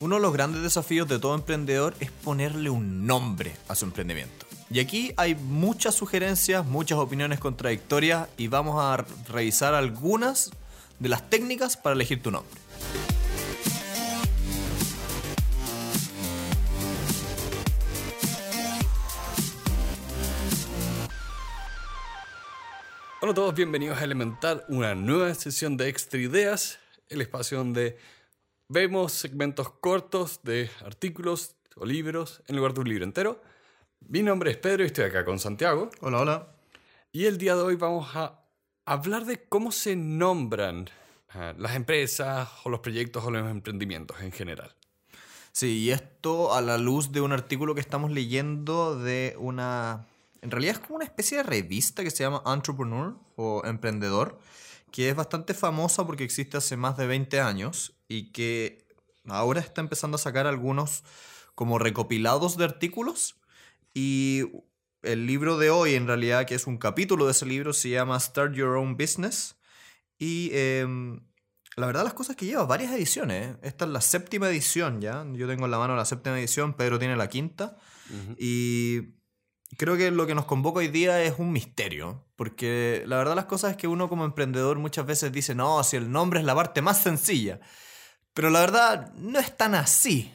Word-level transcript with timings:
Uno 0.00 0.14
de 0.14 0.22
los 0.22 0.32
grandes 0.32 0.62
desafíos 0.62 1.08
de 1.08 1.18
todo 1.18 1.34
emprendedor 1.34 1.92
es 1.98 2.12
ponerle 2.12 2.70
un 2.70 3.04
nombre 3.04 3.56
a 3.66 3.74
su 3.74 3.84
emprendimiento. 3.84 4.46
Y 4.70 4.78
aquí 4.78 5.12
hay 5.16 5.34
muchas 5.34 5.96
sugerencias, 5.96 6.64
muchas 6.64 6.98
opiniones 7.00 7.40
contradictorias 7.40 8.28
y 8.36 8.46
vamos 8.46 8.76
a 8.80 9.04
revisar 9.28 9.74
algunas 9.74 10.52
de 11.00 11.08
las 11.08 11.28
técnicas 11.28 11.76
para 11.76 11.96
elegir 11.96 12.22
tu 12.22 12.30
nombre. 12.30 12.60
Hola 23.20 23.32
a 23.32 23.34
todos, 23.34 23.52
bienvenidos 23.52 23.98
a 23.98 24.04
Elemental, 24.04 24.62
una 24.68 24.94
nueva 24.94 25.34
sesión 25.34 25.76
de 25.76 25.88
Extra 25.88 26.20
Ideas, 26.20 26.78
el 27.08 27.20
espacio 27.20 27.58
donde 27.58 27.98
vemos 28.70 29.14
segmentos 29.14 29.70
cortos 29.80 30.40
de 30.42 30.70
artículos 30.84 31.56
o 31.74 31.86
libros 31.86 32.42
en 32.48 32.56
lugar 32.56 32.74
de 32.74 32.80
un 32.80 32.88
libro 32.88 33.04
entero. 33.04 33.40
Mi 34.06 34.22
nombre 34.22 34.50
es 34.50 34.58
Pedro 34.58 34.82
y 34.82 34.86
estoy 34.86 35.06
acá 35.06 35.24
con 35.24 35.38
Santiago. 35.38 35.90
Hola, 36.00 36.20
hola. 36.20 36.48
Y 37.10 37.24
el 37.24 37.38
día 37.38 37.56
de 37.56 37.62
hoy 37.62 37.76
vamos 37.76 38.14
a 38.14 38.42
hablar 38.84 39.24
de 39.24 39.42
cómo 39.48 39.72
se 39.72 39.96
nombran 39.96 40.90
ah, 41.30 41.54
las 41.56 41.76
empresas 41.76 42.46
o 42.64 42.68
los 42.68 42.80
proyectos 42.80 43.24
o 43.24 43.30
los 43.30 43.50
emprendimientos 43.50 44.20
en 44.20 44.32
general. 44.32 44.74
Sí, 45.52 45.78
y 45.78 45.90
esto 45.90 46.54
a 46.54 46.60
la 46.60 46.76
luz 46.76 47.10
de 47.10 47.22
un 47.22 47.32
artículo 47.32 47.74
que 47.74 47.80
estamos 47.80 48.10
leyendo 48.10 48.98
de 48.98 49.34
una... 49.38 50.06
En 50.42 50.50
realidad 50.50 50.76
es 50.76 50.78
como 50.80 50.96
una 50.96 51.06
especie 51.06 51.38
de 51.38 51.42
revista 51.42 52.04
que 52.04 52.10
se 52.10 52.22
llama 52.22 52.42
Entrepreneur 52.46 53.16
o 53.36 53.62
Emprendedor, 53.64 54.38
que 54.90 55.08
es 55.10 55.16
bastante 55.16 55.54
famosa 55.54 56.06
porque 56.06 56.24
existe 56.24 56.56
hace 56.56 56.76
más 56.76 56.96
de 56.96 57.06
20 57.06 57.40
años 57.40 57.94
y 58.08 58.32
que 58.32 58.86
ahora 59.26 59.60
está 59.60 59.80
empezando 59.80 60.16
a 60.16 60.18
sacar 60.18 60.46
algunos 60.46 61.04
como 61.54 61.78
recopilados 61.78 62.56
de 62.56 62.64
artículos 62.64 63.36
y 63.94 64.44
el 65.02 65.26
libro 65.26 65.58
de 65.58 65.70
hoy 65.70 65.94
en 65.94 66.06
realidad 66.06 66.46
que 66.46 66.54
es 66.54 66.66
un 66.66 66.78
capítulo 66.78 67.26
de 67.26 67.32
ese 67.32 67.46
libro 67.46 67.72
se 67.72 67.90
llama 67.90 68.18
Start 68.18 68.54
Your 68.54 68.76
Own 68.76 68.96
Business 68.96 69.56
y 70.18 70.50
em, 70.52 71.20
la 71.76 71.86
verdad 71.86 72.04
las 72.04 72.14
cosas 72.14 72.34
que 72.34 72.46
lleva 72.46 72.64
varias 72.64 72.92
ediciones. 72.92 73.54
¿eh? 73.54 73.58
Esta 73.62 73.84
es 73.84 73.90
la 73.92 74.00
séptima 74.00 74.48
edición 74.48 75.00
ya. 75.00 75.24
Yo 75.34 75.46
tengo 75.46 75.64
en 75.64 75.70
la 75.70 75.78
mano 75.78 75.94
la 75.94 76.04
séptima 76.04 76.38
edición, 76.38 76.74
Pedro 76.74 76.98
tiene 76.98 77.16
la 77.16 77.28
quinta. 77.28 77.76
Y 78.38 79.17
creo 79.76 79.96
que 79.96 80.10
lo 80.10 80.26
que 80.26 80.34
nos 80.34 80.46
convoca 80.46 80.80
hoy 80.80 80.88
día 80.88 81.22
es 81.22 81.34
un 81.38 81.52
misterio, 81.52 82.24
porque 82.36 83.02
la 83.06 83.18
verdad 83.18 83.36
las 83.36 83.44
cosas 83.44 83.72
es 83.72 83.76
que 83.76 83.88
uno 83.88 84.08
como 84.08 84.24
emprendedor 84.24 84.78
muchas 84.78 85.06
veces 85.06 85.32
dice, 85.32 85.54
no, 85.54 85.82
si 85.84 85.96
el 85.96 86.10
nombre 86.10 86.40
es 86.40 86.46
la 86.46 86.54
parte 86.54 86.80
más 86.82 87.02
sencilla, 87.02 87.60
pero 88.32 88.50
la 88.50 88.60
verdad 88.60 89.12
no 89.14 89.38
es 89.38 89.56
tan 89.56 89.74
así. 89.74 90.32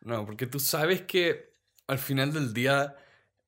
No, 0.00 0.24
porque 0.24 0.46
tú 0.46 0.60
sabes 0.60 1.02
que 1.02 1.50
al 1.88 1.98
final 1.98 2.32
del 2.32 2.54
día 2.54 2.96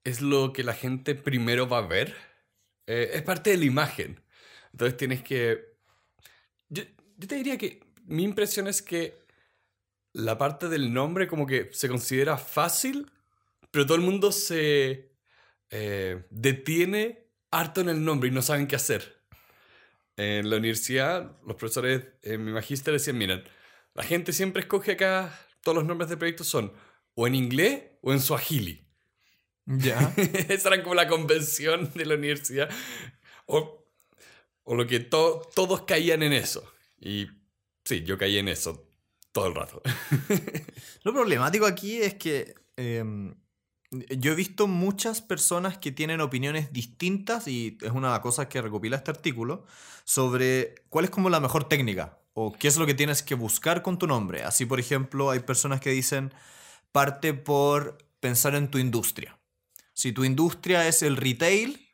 es 0.04 0.20
lo 0.20 0.52
que 0.52 0.64
la 0.64 0.74
gente 0.74 1.14
primero 1.14 1.68
va 1.68 1.78
a 1.78 1.86
ver. 1.86 2.16
Eh, 2.86 3.10
es 3.14 3.22
parte 3.22 3.50
de 3.50 3.58
la 3.58 3.64
imagen. 3.66 4.20
Entonces 4.72 4.96
tienes 4.96 5.22
que... 5.22 5.76
Yo, 6.68 6.82
yo 7.16 7.28
te 7.28 7.36
diría 7.36 7.58
que 7.58 7.80
mi 8.04 8.24
impresión 8.24 8.66
es 8.66 8.82
que 8.82 9.18
la 10.12 10.38
parte 10.38 10.68
del 10.68 10.92
nombre 10.92 11.28
como 11.28 11.46
que 11.46 11.68
se 11.72 11.88
considera 11.88 12.38
fácil 12.38 13.10
pero 13.78 13.86
todo 13.86 13.98
el 13.98 14.02
mundo 14.02 14.32
se 14.32 15.12
eh, 15.70 16.26
detiene 16.30 17.28
harto 17.52 17.80
en 17.80 17.88
el 17.88 18.04
nombre 18.04 18.28
y 18.28 18.32
no 18.32 18.42
saben 18.42 18.66
qué 18.66 18.74
hacer. 18.74 19.22
En 20.16 20.50
la 20.50 20.56
universidad, 20.56 21.38
los 21.46 21.54
profesores 21.54 22.02
en 22.22 22.44
mi 22.44 22.50
magíster 22.50 22.92
decían, 22.92 23.18
miren, 23.18 23.44
la 23.94 24.02
gente 24.02 24.32
siempre 24.32 24.62
escoge 24.62 24.90
acá, 24.90 25.32
todos 25.62 25.76
los 25.76 25.84
nombres 25.84 26.10
de 26.10 26.16
proyectos 26.16 26.48
son 26.48 26.72
o 27.14 27.28
en 27.28 27.36
inglés 27.36 27.84
o 28.02 28.12
en 28.12 28.18
suajili. 28.18 28.84
Ya. 29.64 30.12
Esa 30.48 30.74
era 30.74 30.82
como 30.82 30.96
la 30.96 31.06
convención 31.06 31.92
de 31.94 32.04
la 32.04 32.16
universidad. 32.16 32.68
O, 33.46 33.86
o 34.64 34.74
lo 34.74 34.88
que 34.88 34.98
todos 34.98 35.82
caían 35.82 36.24
en 36.24 36.32
eso. 36.32 36.68
Y 36.98 37.28
sí, 37.84 38.02
yo 38.02 38.18
caí 38.18 38.38
en 38.38 38.48
eso 38.48 38.90
todo 39.30 39.46
el 39.46 39.54
rato. 39.54 39.80
lo 41.04 41.12
problemático 41.12 41.64
aquí 41.64 42.02
es 42.02 42.14
que 42.14 42.56
em, 42.76 43.36
yo 43.90 44.32
he 44.32 44.34
visto 44.34 44.66
muchas 44.66 45.22
personas 45.22 45.78
que 45.78 45.92
tienen 45.92 46.20
opiniones 46.20 46.72
distintas, 46.72 47.48
y 47.48 47.78
es 47.80 47.92
una 47.92 48.20
cosa 48.20 48.48
que 48.48 48.60
recopila 48.60 48.96
este 48.96 49.10
artículo, 49.10 49.64
sobre 50.04 50.74
cuál 50.88 51.06
es 51.06 51.10
como 51.10 51.30
la 51.30 51.40
mejor 51.40 51.68
técnica 51.68 52.18
o 52.34 52.52
qué 52.52 52.68
es 52.68 52.76
lo 52.76 52.86
que 52.86 52.94
tienes 52.94 53.22
que 53.22 53.34
buscar 53.34 53.82
con 53.82 53.98
tu 53.98 54.06
nombre. 54.06 54.44
Así, 54.44 54.64
por 54.64 54.78
ejemplo, 54.78 55.30
hay 55.30 55.40
personas 55.40 55.80
que 55.80 55.90
dicen, 55.90 56.32
parte 56.92 57.34
por 57.34 57.98
pensar 58.20 58.54
en 58.54 58.68
tu 58.68 58.78
industria. 58.78 59.38
Si 59.92 60.12
tu 60.12 60.24
industria 60.24 60.86
es 60.86 61.02
el 61.02 61.16
retail, 61.16 61.88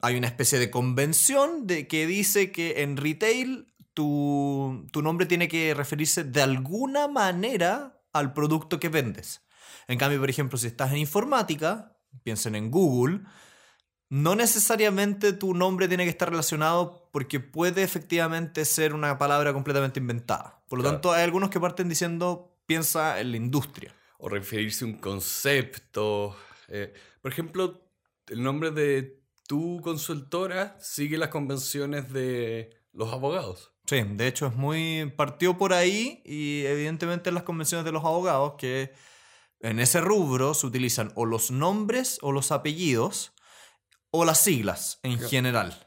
hay 0.00 0.16
una 0.16 0.26
especie 0.26 0.58
de 0.58 0.70
convención 0.70 1.66
de 1.66 1.86
que 1.86 2.06
dice 2.06 2.50
que 2.50 2.82
en 2.82 2.96
retail 2.96 3.72
tu, 3.94 4.86
tu 4.92 5.02
nombre 5.02 5.26
tiene 5.26 5.48
que 5.48 5.74
referirse 5.74 6.24
de 6.24 6.42
alguna 6.42 7.06
manera 7.06 8.00
al 8.12 8.32
producto 8.32 8.80
que 8.80 8.88
vendes. 8.88 9.42
En 9.88 9.98
cambio, 9.98 10.20
por 10.20 10.30
ejemplo, 10.30 10.58
si 10.58 10.68
estás 10.68 10.92
en 10.92 10.98
informática, 10.98 11.96
piensen 12.22 12.54
en 12.54 12.70
Google, 12.70 13.22
no 14.10 14.34
necesariamente 14.34 15.32
tu 15.32 15.54
nombre 15.54 15.88
tiene 15.88 16.04
que 16.04 16.10
estar 16.10 16.30
relacionado 16.30 17.08
porque 17.12 17.40
puede 17.40 17.82
efectivamente 17.82 18.64
ser 18.64 18.94
una 18.94 19.18
palabra 19.18 19.52
completamente 19.52 19.98
inventada. 20.00 20.62
Por 20.68 20.78
lo 20.78 20.84
tanto, 20.84 21.12
hay 21.12 21.24
algunos 21.24 21.50
que 21.50 21.58
parten 21.58 21.88
diciendo 21.88 22.54
piensa 22.66 23.18
en 23.20 23.30
la 23.30 23.36
industria. 23.38 23.94
O 24.18 24.28
referirse 24.28 24.84
a 24.84 24.88
un 24.88 24.98
concepto. 24.98 26.36
Eh, 26.68 26.92
por 27.22 27.32
ejemplo, 27.32 27.82
el 28.28 28.42
nombre 28.42 28.70
de 28.70 29.22
tu 29.46 29.80
consultora 29.82 30.76
sigue 30.80 31.16
las 31.16 31.28
convenciones 31.28 32.12
de 32.12 32.70
los 32.92 33.12
abogados. 33.12 33.72
Sí, 33.86 34.02
de 34.02 34.26
hecho 34.26 34.46
es 34.46 34.54
muy... 34.54 35.10
partió 35.16 35.56
por 35.56 35.72
ahí 35.72 36.20
y 36.26 36.64
evidentemente 36.66 37.30
en 37.30 37.34
las 37.34 37.44
convenciones 37.44 37.86
de 37.86 37.92
los 37.92 38.04
abogados 38.04 38.54
que 38.58 38.92
en 39.60 39.80
ese 39.80 40.00
rubro 40.00 40.54
se 40.54 40.66
utilizan 40.66 41.12
o 41.14 41.26
los 41.26 41.50
nombres 41.50 42.18
o 42.22 42.32
los 42.32 42.52
apellidos 42.52 43.32
o 44.10 44.24
las 44.24 44.40
siglas 44.40 45.00
en 45.02 45.18
general. 45.18 45.86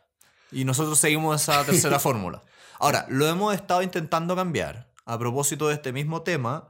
Y 0.51 0.65
nosotros 0.65 0.99
seguimos 0.99 1.41
esa 1.41 1.63
tercera 1.65 1.99
fórmula. 1.99 2.43
Ahora, 2.79 3.05
lo 3.09 3.27
hemos 3.27 3.55
estado 3.55 3.81
intentando 3.81 4.35
cambiar. 4.35 4.91
A 5.05 5.17
propósito 5.17 5.67
de 5.67 5.75
este 5.75 5.93
mismo 5.93 6.21
tema, 6.21 6.69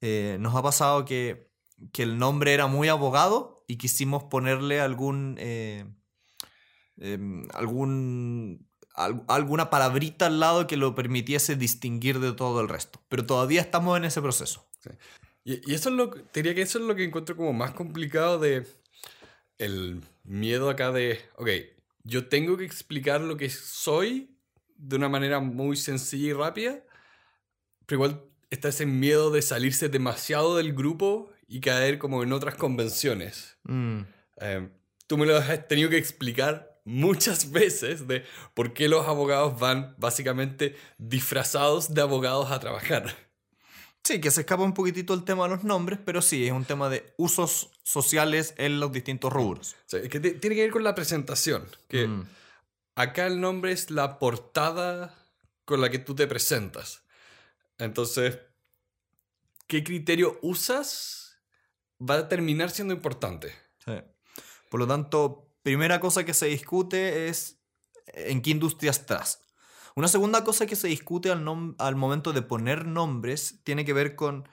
eh, 0.00 0.36
nos 0.40 0.54
ha 0.54 0.62
pasado 0.62 1.04
que, 1.04 1.52
el 1.98 2.18
nombre 2.18 2.54
era 2.54 2.66
muy 2.66 2.88
abogado 2.88 3.64
y 3.66 3.76
quisimos 3.76 4.24
ponerle 4.24 4.80
algún... 4.80 5.36
Eh, 5.38 5.84
em, 6.98 7.48
algún 7.52 8.68
alguna 8.94 9.70
palabrita 9.70 10.26
al 10.26 10.38
lado 10.38 10.66
que 10.66 10.76
lo 10.76 10.94
permitiese 10.94 11.56
distinguir 11.56 12.20
de 12.20 12.32
todo 12.32 12.60
el 12.60 12.68
resto. 12.68 13.00
Pero 13.08 13.26
todavía 13.26 13.60
estamos 13.60 13.96
en 13.96 14.04
ese 14.04 14.22
proceso. 14.22 14.70
Y, 15.44 15.72
eso 15.72 15.90
es 15.90 15.94
lo 15.94 16.10
te 16.10 16.40
diría 16.42 16.54
que 16.54 16.62
eso 16.62 16.78
es 16.78 16.84
lo 16.84 16.94
que 16.94 17.04
encuentro 17.04 17.36
como 17.36 17.52
más 17.52 17.72
complicado 17.72 18.38
de 18.38 18.66
el 19.58 20.00
miedo 20.24 20.68
acá 20.70 20.90
de, 20.90 21.20
ok, 21.36 21.48
yo 22.02 22.26
tengo 22.28 22.56
que 22.56 22.64
explicar 22.64 23.20
lo 23.20 23.36
que 23.36 23.48
soy 23.50 24.36
de 24.76 24.96
una 24.96 25.08
manera 25.08 25.40
muy 25.40 25.76
sencilla 25.76 26.28
y 26.28 26.32
rápida, 26.32 26.82
pero 27.86 27.96
igual 27.96 28.24
está 28.50 28.68
ese 28.68 28.86
miedo 28.86 29.30
de 29.30 29.42
salirse 29.42 29.88
demasiado 29.88 30.56
del 30.56 30.72
grupo 30.72 31.30
y 31.46 31.60
caer 31.60 31.98
como 31.98 32.22
en 32.22 32.32
otras 32.32 32.54
convenciones. 32.56 33.56
Mm. 33.64 34.00
Eh, 34.40 34.68
tú 35.06 35.18
me 35.18 35.26
lo 35.26 35.36
has 35.36 35.68
tenido 35.68 35.90
que 35.90 35.98
explicar 35.98 36.80
muchas 36.84 37.50
veces 37.52 38.06
de 38.06 38.24
por 38.54 38.72
qué 38.72 38.88
los 38.88 39.06
abogados 39.06 39.58
van 39.58 39.94
básicamente 39.98 40.76
disfrazados 40.98 41.94
de 41.94 42.02
abogados 42.02 42.50
a 42.50 42.60
trabajar. 42.60 43.14
Sí, 44.04 44.20
que 44.20 44.30
se 44.30 44.42
escapa 44.42 44.62
un 44.62 44.74
poquitito 44.74 45.14
el 45.14 45.24
tema 45.24 45.44
de 45.44 45.50
los 45.56 45.64
nombres, 45.64 45.98
pero 46.04 46.20
sí, 46.20 46.46
es 46.46 46.52
un 46.52 46.66
tema 46.66 46.90
de 46.90 47.14
usos 47.16 47.70
sociales 47.82 48.54
en 48.58 48.78
los 48.78 48.92
distintos 48.92 49.32
rubros. 49.32 49.76
que 49.88 50.20
tiene 50.20 50.56
que 50.56 50.62
ver 50.62 50.70
con 50.70 50.84
la 50.84 50.94
presentación. 50.94 51.66
Que 51.88 52.06
mm. 52.06 52.26
acá 52.96 53.26
el 53.26 53.40
nombre 53.40 53.72
es 53.72 53.90
la 53.90 54.18
portada 54.18 55.14
con 55.64 55.80
la 55.80 55.88
que 55.88 55.98
tú 55.98 56.14
te 56.14 56.26
presentas. 56.26 57.02
Entonces, 57.78 58.38
¿qué 59.66 59.82
criterio 59.82 60.38
usas? 60.42 61.38
Va 61.98 62.16
a 62.16 62.28
terminar 62.28 62.70
siendo 62.70 62.92
importante. 62.92 63.54
Por 64.68 64.80
lo 64.80 64.86
tanto, 64.86 65.48
primera 65.62 65.98
cosa 66.00 66.24
que 66.24 66.34
se 66.34 66.46
discute 66.46 67.28
es 67.28 67.56
en 68.06 68.42
qué 68.42 68.50
industria 68.50 68.90
estás. 68.90 69.43
Una 69.96 70.08
segunda 70.08 70.42
cosa 70.42 70.66
que 70.66 70.74
se 70.74 70.88
discute 70.88 71.30
al, 71.30 71.96
momento 71.96 72.32
de 72.32 72.42
poner 72.42 72.84
nombres 72.84 73.60
tiene 73.62 73.84
que 73.84 73.92
ver 73.92 74.16
con 74.16 74.48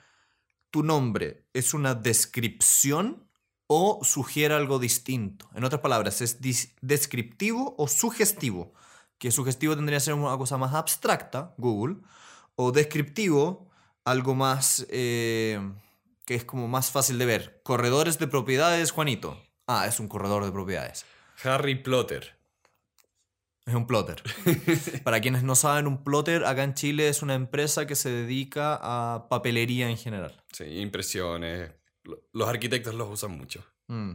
tu 0.70 0.84
nombre. 0.84 1.48
¿Es 1.52 1.74
una 1.74 1.94
descripción 1.94 3.28
o 3.66 4.00
sugiere 4.04 4.54
algo 4.54 4.78
distinto? 4.78 5.50
En 5.54 5.64
otras 5.64 5.80
palabras, 5.80 6.20
¿es 6.20 6.38
descriptivo 6.80 7.74
o 7.76 7.88
sugestivo? 7.88 8.72
Que 9.18 9.32
sugestivo 9.32 9.74
tendría 9.74 9.98
que 9.98 10.04
ser 10.04 10.14
una 10.14 10.38
cosa 10.38 10.58
más 10.58 10.74
abstracta, 10.74 11.54
Google, 11.58 11.96
o 12.54 12.70
descriptivo 12.70 13.68
algo 14.04 14.34
más 14.34 14.86
eh, 14.90 15.60
que 16.24 16.34
es 16.36 16.44
como 16.44 16.68
más 16.68 16.90
fácil 16.90 17.18
de 17.18 17.26
ver. 17.26 17.60
Corredores 17.64 18.18
de 18.18 18.28
propiedades, 18.28 18.92
Juanito. 18.92 19.42
Ah, 19.66 19.86
es 19.88 19.98
un 19.98 20.08
corredor 20.08 20.44
de 20.44 20.52
propiedades. 20.52 21.04
Harry 21.42 21.74
Plotter. 21.74 22.41
Es 23.64 23.74
un 23.74 23.86
plotter. 23.86 24.22
Para 25.04 25.20
quienes 25.20 25.42
no 25.44 25.54
saben, 25.54 25.86
un 25.86 26.02
plotter 26.02 26.44
acá 26.44 26.64
en 26.64 26.74
Chile 26.74 27.08
es 27.08 27.22
una 27.22 27.34
empresa 27.34 27.86
que 27.86 27.94
se 27.94 28.10
dedica 28.10 28.78
a 28.82 29.28
papelería 29.28 29.88
en 29.88 29.96
general. 29.96 30.42
Sí, 30.52 30.64
impresiones. 30.64 31.70
Lo- 32.02 32.20
Los 32.32 32.48
arquitectos 32.48 32.94
los 32.94 33.08
usan 33.08 33.30
mucho. 33.38 33.64
Mm. 33.86 34.12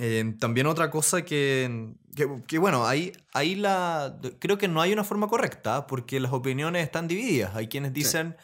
Eh, 0.00 0.34
también 0.38 0.66
otra 0.66 0.90
cosa 0.90 1.24
que, 1.24 1.94
que, 2.14 2.28
que, 2.46 2.58
bueno, 2.58 2.86
ahí, 2.86 3.12
ahí 3.32 3.54
la, 3.56 4.20
creo 4.38 4.58
que 4.58 4.68
no 4.68 4.80
hay 4.80 4.92
una 4.92 5.02
forma 5.02 5.26
correcta 5.28 5.86
porque 5.86 6.20
las 6.20 6.32
opiniones 6.32 6.84
están 6.84 7.08
divididas. 7.08 7.56
Hay 7.56 7.68
quienes 7.68 7.92
dicen, 7.94 8.36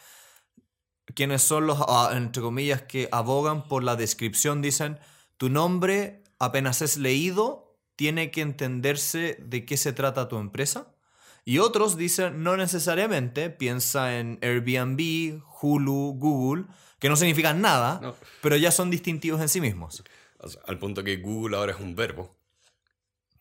quienes 1.13 1.43
son 1.43 1.67
los, 1.67 1.77
ah, 1.87 2.09
entre 2.13 2.41
comillas, 2.41 2.81
que 2.81 3.07
abogan 3.11 3.67
por 3.67 3.83
la 3.83 3.95
descripción, 3.95 4.61
dicen, 4.61 4.99
tu 5.37 5.49
nombre 5.49 6.23
apenas 6.39 6.81
es 6.81 6.97
leído, 6.97 7.64
tiene 7.95 8.31
que 8.31 8.41
entenderse 8.41 9.37
de 9.39 9.65
qué 9.65 9.77
se 9.77 9.93
trata 9.93 10.27
tu 10.27 10.37
empresa. 10.37 10.93
Y 11.45 11.59
otros 11.59 11.95
dicen, 11.97 12.43
no 12.43 12.57
necesariamente, 12.57 13.49
piensa 13.51 14.17
en 14.17 14.39
Airbnb, 14.41 15.41
Hulu, 15.61 16.15
Google, 16.17 16.65
que 16.99 17.07
no 17.09 17.15
significan 17.15 17.61
nada, 17.61 17.99
No. 18.01 18.15
pero 18.41 18.55
ya 18.57 18.71
son 18.71 18.89
distintivos 18.89 19.39
en 19.41 19.49
sí 19.49 19.61
mismos. 19.61 20.03
O 20.39 20.47
sea, 20.49 20.61
al 20.67 20.79
punto 20.79 21.03
que 21.03 21.17
Google 21.17 21.55
ahora 21.57 21.73
es 21.73 21.79
un 21.79 21.95
verbo. 21.95 22.35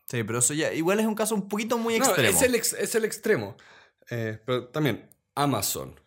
Sí, 0.06 0.22
pero 0.22 0.40
eso 0.40 0.52
ya 0.52 0.72
igual 0.74 1.00
es 1.00 1.06
un 1.06 1.14
caso 1.14 1.34
un 1.34 1.48
poquito 1.48 1.78
muy 1.78 1.98
No, 1.98 2.04
extremo. 2.04 2.28
es 2.36 2.42
el, 2.42 2.54
ex- 2.54 2.74
es 2.74 2.94
el 2.94 3.04
extremo. 3.06 3.56
Eh, 4.10 4.38
pero 4.44 4.68
también, 4.68 5.08
Amazon. 5.34 5.98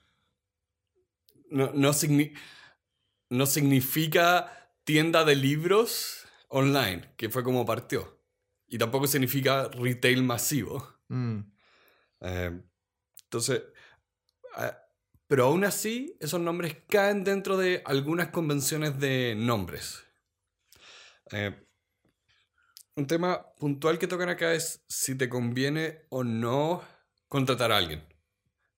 No, 1.49 1.71
no, 1.73 1.93
signi- 1.93 2.33
no 3.29 3.45
significa 3.47 4.69
tienda 4.83 5.23
de 5.25 5.35
libros 5.35 6.25
online, 6.49 7.09
que 7.17 7.29
fue 7.29 7.43
como 7.43 7.65
partió. 7.65 8.16
Y 8.67 8.77
tampoco 8.77 9.07
significa 9.07 9.69
retail 9.69 10.23
masivo. 10.23 10.99
Mm. 11.07 11.39
Eh, 12.21 12.61
entonces, 13.23 13.61
pero 15.27 15.45
aún 15.45 15.65
así, 15.65 16.15
esos 16.19 16.39
nombres 16.39 16.77
caen 16.87 17.23
dentro 17.23 17.57
de 17.57 17.81
algunas 17.85 18.29
convenciones 18.29 18.97
de 18.99 19.35
nombres. 19.37 20.03
Eh, 21.31 21.53
un 22.95 23.05
tema 23.05 23.53
puntual 23.59 23.99
que 23.99 24.07
tocan 24.07 24.29
acá 24.29 24.53
es 24.53 24.83
si 24.87 25.15
te 25.15 25.27
conviene 25.27 26.05
o 26.09 26.23
no 26.23 26.81
contratar 27.27 27.71
a 27.71 27.77
alguien. 27.77 28.03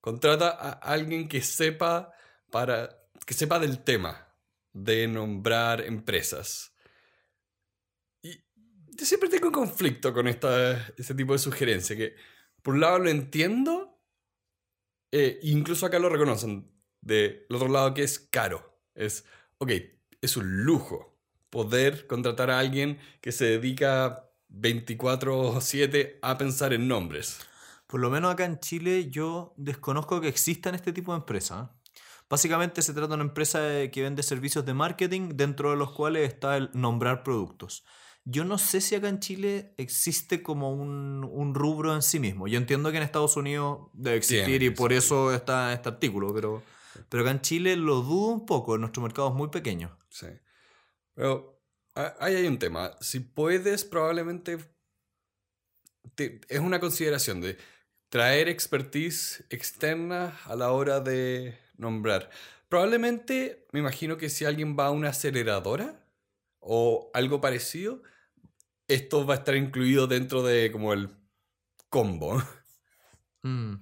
Contrata 0.01 0.50
a 0.50 0.71
alguien 0.71 1.27
que 1.27 1.41
sepa 1.41 2.13
para 2.51 3.00
que 3.25 3.33
sepa 3.36 3.59
del 3.59 3.83
tema 3.83 4.27
de 4.74 5.07
nombrar 5.07 5.81
empresas. 5.81 6.74
Siempre 9.06 9.30
tengo 9.30 9.51
conflicto 9.51 10.13
con 10.13 10.28
esta, 10.28 10.88
este 10.98 11.16
tipo 11.16 11.34
de 11.34 11.40
sugerencia, 11.40 11.96
que 11.96 12.16
por 12.62 12.74
un 12.74 12.81
lado 12.81 13.00
lo 13.00 13.10
entiendo, 13.10 13.98
eh, 15.12 15.40
incluso 15.44 15.86
acá 15.86 16.00
lo 16.00 16.10
reconocen, 16.10 16.69
del 17.01 17.46
otro 17.50 17.69
lado 17.69 17.94
que 17.94 18.04
es 18.04 18.19
caro. 18.19 18.78
Es, 18.96 19.25
ok, 19.57 19.72
es 20.22 20.38
un 20.38 20.63
lujo 20.63 21.18
poder 21.50 22.07
contratar 22.07 22.51
a 22.51 22.60
alguien 22.60 23.00
que 23.22 23.31
se 23.31 23.46
dedica 23.46 24.30
24/7 24.50 26.19
a 26.22 26.38
pensar 26.38 26.74
en 26.74 26.88
nombres. 26.88 27.40
Por 27.88 28.00
lo 28.00 28.10
menos 28.10 28.34
acá 28.34 28.46
en 28.46 28.60
Chile 28.60 29.10
yo 29.10 29.54
desconozco 29.57 30.22
que 30.22 30.28
existan 30.28 30.75
este 30.75 30.94
tipo 30.94 31.13
de 31.13 31.19
empresas. 31.19 31.69
Básicamente 32.30 32.84
se 32.84 32.94
trata 32.94 33.07
de 33.07 33.13
una 33.16 33.24
empresa 33.24 33.81
eh, 33.81 33.90
que 33.90 34.04
vende 34.04 34.22
servicios 34.22 34.63
de 34.66 34.75
marketing 34.75 35.30
dentro 35.34 35.72
de 35.72 35.78
los 35.78 35.92
cuales 35.92 36.31
está 36.31 36.57
el 36.57 36.69
nombrar 36.74 37.24
productos. 37.24 37.84
Yo 38.25 38.45
no 38.45 38.57
sé 38.57 38.81
si 38.81 38.95
acá 38.95 39.10
en 39.10 39.19
Chile 39.19 39.74
existe 39.77 40.44
como 40.44 40.71
un, 40.71 41.24
un 41.24 41.56
rubro 41.56 41.95
en 41.95 42.01
sí 42.01 42.19
mismo. 42.19 42.48
Yo 42.48 42.57
entiendo 42.57 42.92
que 42.92 42.98
en 42.98 43.04
Estados 43.04 43.36
Unidos 43.38 43.89
debe 43.94 44.18
existir 44.18 44.45
Tiene 44.45 44.66
y 44.66 44.69
por 44.69 44.94
eso 44.94 45.33
está 45.33 45.74
este 45.74 45.89
artículo, 45.89 46.33
pero, 46.33 46.62
pero 47.10 47.24
acá 47.24 47.31
en 47.31 47.42
Chile 47.42 47.75
lo 47.75 48.01
dudo 48.01 48.27
un 48.33 48.45
poco. 48.45 48.77
Nuestro 48.77 49.01
mercado 49.01 49.30
es 49.30 49.33
muy 49.36 49.48
pequeño. 49.50 49.98
Sí. 50.10 50.27
Pero 51.16 51.60
ahí 52.19 52.36
hay 52.36 52.45
un 52.45 52.60
tema. 52.60 52.92
Si 53.01 53.19
puedes, 53.19 53.83
probablemente 53.83 54.57
te- 56.15 56.42
es 56.50 56.60
una 56.60 56.80
consideración 56.80 57.42
de 57.42 57.57
traer 58.10 58.48
expertise 58.50 59.44
externa 59.50 60.38
a 60.45 60.56
la 60.56 60.72
hora 60.72 61.00
de 61.00 61.57
nombrar. 61.77 62.30
Probablemente, 62.68 63.65
me 63.72 63.80
imagino 63.80 64.18
que 64.18 64.30
si 64.30 64.45
alguien 64.45 64.77
va 64.77 64.88
a 64.88 64.92
una 64.92 65.10
aceleradora 65.10 65.99
o 66.59 67.09
algo 67.13 67.41
parecido, 67.41 68.01
esto 68.88 69.25
va 69.25 69.35
a 69.35 69.38
estar 69.38 69.56
incluido 69.56 70.07
dentro 70.07 70.44
de 70.44 70.71
como 70.71 70.94
el 70.94 71.09
combo. 71.89 72.41
Mm. 73.41 73.75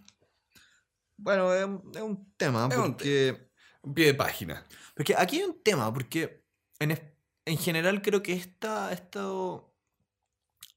Bueno, 1.17 1.51
es 1.51 1.65
un, 1.65 1.91
es 1.95 2.01
un 2.01 2.31
tema 2.37 2.69
Es 2.69 2.77
porque... 2.77 3.49
Un 3.81 3.93
pie 3.95 4.05
de 4.05 4.13
página. 4.13 4.65
Porque 4.95 5.15
aquí 5.17 5.37
hay 5.37 5.43
un 5.45 5.63
tema, 5.63 5.91
porque 5.91 6.45
en, 6.77 6.99
en 7.45 7.57
general 7.57 8.01
creo 8.01 8.21
que 8.21 8.33
esta, 8.33 8.91
esto 8.91 9.73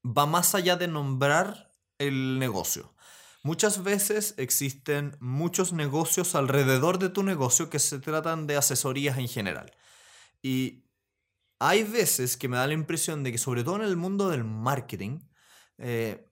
va 0.05 0.27
más 0.27 0.55
allá 0.55 0.77
de 0.77 0.89
nombrar 0.89 1.73
el 1.99 2.39
negocio. 2.39 2.95
Muchas 3.43 3.83
veces 3.83 4.35
existen 4.37 5.17
muchos 5.19 5.73
negocios 5.73 6.35
alrededor 6.35 6.99
de 6.99 7.09
tu 7.09 7.23
negocio 7.23 7.71
que 7.71 7.79
se 7.79 7.99
tratan 7.99 8.47
de 8.47 8.57
asesorías 8.57 9.19
en 9.19 9.29
general. 9.29 9.73
Y 10.43 10.85
hay 11.61 11.85
veces 11.85 12.37
que 12.37 12.49
me 12.49 12.57
da 12.57 12.67
la 12.67 12.73
impresión 12.73 13.23
de 13.23 13.31
que, 13.31 13.39
sobre 13.39 13.63
todo 13.63 13.77
en 13.77 13.83
el 13.83 13.97
mundo 13.97 14.31
del 14.31 14.45
marketing, 14.45 15.21
eh, 15.79 16.27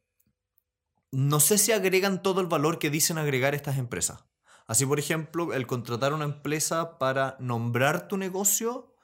no 1.13 1.39
sé 1.39 1.59
si 1.59 1.71
agregan 1.71 2.23
todo 2.23 2.41
el 2.41 2.47
valor 2.47 2.79
que 2.79 2.91
dicen 2.91 3.19
agregar 3.19 3.55
estas 3.55 3.77
empresas. 3.79 4.25
Así, 4.67 4.87
por 4.87 4.99
ejemplo, 4.99 5.53
el 5.53 5.67
contratar 5.67 6.15
una 6.15 6.25
empresa 6.25 6.99
para 6.99 7.37
nombrar 7.41 8.09
tu 8.09 8.17
negocio, 8.17 8.95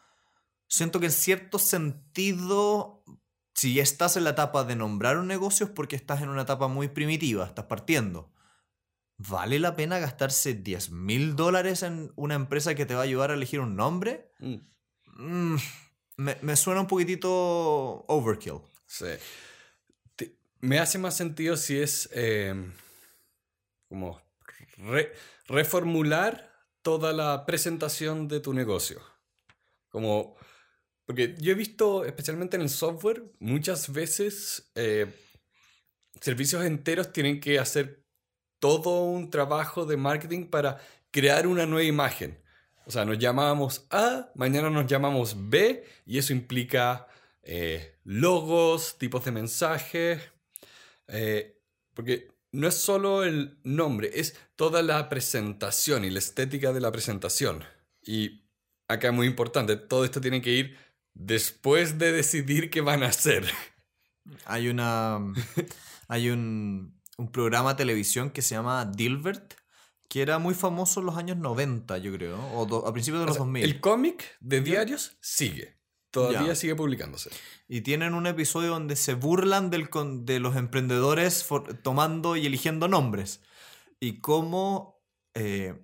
siento 0.67 0.99
que 0.99 1.07
en 1.07 1.13
cierto 1.13 1.59
sentido, 1.59 3.05
si 3.55 3.79
estás 3.79 4.17
en 4.17 4.25
la 4.25 4.31
etapa 4.31 4.65
de 4.65 4.77
nombrar 4.77 5.19
un 5.19 5.27
negocio 5.27 5.67
es 5.67 5.73
porque 5.73 5.97
estás 5.97 6.23
en 6.23 6.31
una 6.31 6.43
etapa 6.43 6.69
muy 6.69 6.89
primitiva, 6.89 7.45
estás 7.45 7.67
partiendo. 7.67 8.33
¿Vale 9.19 9.59
la 9.59 9.77
pena 9.77 9.99
gastarse 9.99 10.55
10 10.55 10.91
mil 10.91 11.37
dólares 11.37 11.83
en 11.83 12.13
una 12.17 12.35
empresa 12.35 12.75
que 12.75 12.87
te 12.87 12.95
va 12.95 13.01
a 13.01 13.05
ayudar 13.05 13.31
a 13.31 13.35
elegir 13.35 13.61
un 13.61 13.77
nombre? 13.77 14.33
Mm, 14.41 14.57
Mm, 15.17 15.57
me, 16.17 16.37
me 16.43 16.57
suena 16.57 16.81
un 16.81 16.87
poquitito 16.87 18.05
overkill. 18.09 18.61
Sí. 18.87 19.07
Me 20.61 20.79
hace 20.79 20.99
más 20.99 21.17
sentido 21.17 21.57
si 21.57 21.79
es 21.81 22.09
eh, 22.13 22.55
como 23.89 24.21
re- 24.79 25.13
reformular 25.47 26.51
toda 26.83 27.13
la 27.13 27.45
presentación 27.45 28.29
de 28.29 28.41
tu 28.41 28.55
negocio. 28.55 29.03
Como, 29.89 30.37
porque 31.05 31.35
yo 31.39 31.53
he 31.53 31.55
visto, 31.55 32.05
especialmente 32.05 32.57
en 32.57 32.63
el 32.63 32.71
software, 32.71 33.25
muchas 33.41 33.93
veces 33.93 34.71
eh, 34.75 35.07
servicios 36.21 36.65
enteros 36.65 37.13
tienen 37.13 37.41
que 37.41 37.59
hacer 37.59 38.05
todo 38.59 39.05
un 39.05 39.31
trabajo 39.31 39.85
de 39.85 39.97
marketing 39.99 40.47
para 40.47 40.81
crear 41.11 41.47
una 41.47 41.67
nueva 41.67 41.85
imagen. 41.87 42.43
O 42.87 42.91
sea, 42.91 43.05
nos 43.05 43.19
llamábamos 43.19 43.87
A, 43.91 44.31
mañana 44.35 44.71
nos 44.71 44.87
llamamos 44.87 45.49
B, 45.49 45.85
y 46.07 46.19
eso 46.19 46.33
implica 46.33 47.07
eh, 47.43 47.97
logos, 48.05 48.99
tipos 48.99 49.25
de 49.25 49.33
mensajes, 49.33 50.21
eh, 51.09 51.61
porque 51.95 52.29
no 52.53 52.69
es 52.69 52.75
solo 52.75 53.25
el 53.25 53.59
nombre, 53.65 54.11
es 54.15 54.37
toda 54.57 54.83
la 54.83 55.09
presentación 55.09 56.05
y 56.05 56.11
la 56.11 56.19
estética 56.19 56.73
de 56.73 56.81
la 56.81 56.93
presentación. 56.93 57.65
Y 58.03 58.45
acá 58.89 59.09
es 59.09 59.15
muy 59.15 59.27
importante, 59.27 59.77
todo 59.77 60.05
esto 60.05 60.21
tiene 60.21 60.43
que 60.43 60.53
ir 60.53 60.77
después 61.15 61.99
de 61.99 62.13
decidir 62.13 62.71
qué 62.71 62.81
van 62.81 63.03
a 63.03 63.09
hacer. 63.09 63.45
Hay 64.45 64.69
una. 64.69 65.19
hay 66.09 66.31
un, 66.31 67.01
un 67.17 67.31
programa 67.31 67.71
de 67.71 67.79
televisión 67.79 68.31
que 68.31 68.43
se 68.43 68.55
llama 68.55 68.85
Dilbert, 68.85 69.55
que 70.09 70.23
era 70.23 70.39
muy 70.39 70.55
famoso 70.55 71.01
en 71.01 71.07
los 71.07 71.17
años 71.17 71.37
90, 71.37 71.99
yo 71.99 72.13
creo, 72.13 72.39
o 72.55 72.67
do- 72.67 72.87
a 72.87 72.93
principios 72.93 73.21
de 73.21 73.25
O 73.25 73.27
los 73.27 73.37
sea, 73.37 73.45
2000. 73.45 73.65
el 73.65 73.81
cómic 73.81 74.37
de 74.41 74.61
diarios 74.61 75.17
sigue, 75.21 75.77
todavía 76.11 76.49
Ya. 76.49 76.55
sigue 76.55 76.75
publicándose. 76.77 77.31
Y 77.69 77.81
tienen 77.81 78.15
un 78.15 78.27
episodio 78.27 78.71
donde 78.71 78.97
se 78.97 79.15
burlan 79.15 79.71
del 79.71 79.89
con- 79.91 80.25
de 80.27 80.39
los 80.41 80.57
emprendedores 80.57 81.43
for- 81.45 81.75
tomando 81.83 82.37
y 82.37 82.47
eligiendo 82.47 82.87
nombres. 82.89 83.41
Y 84.01 84.21
cómo 84.21 85.03
eh, 85.35 85.75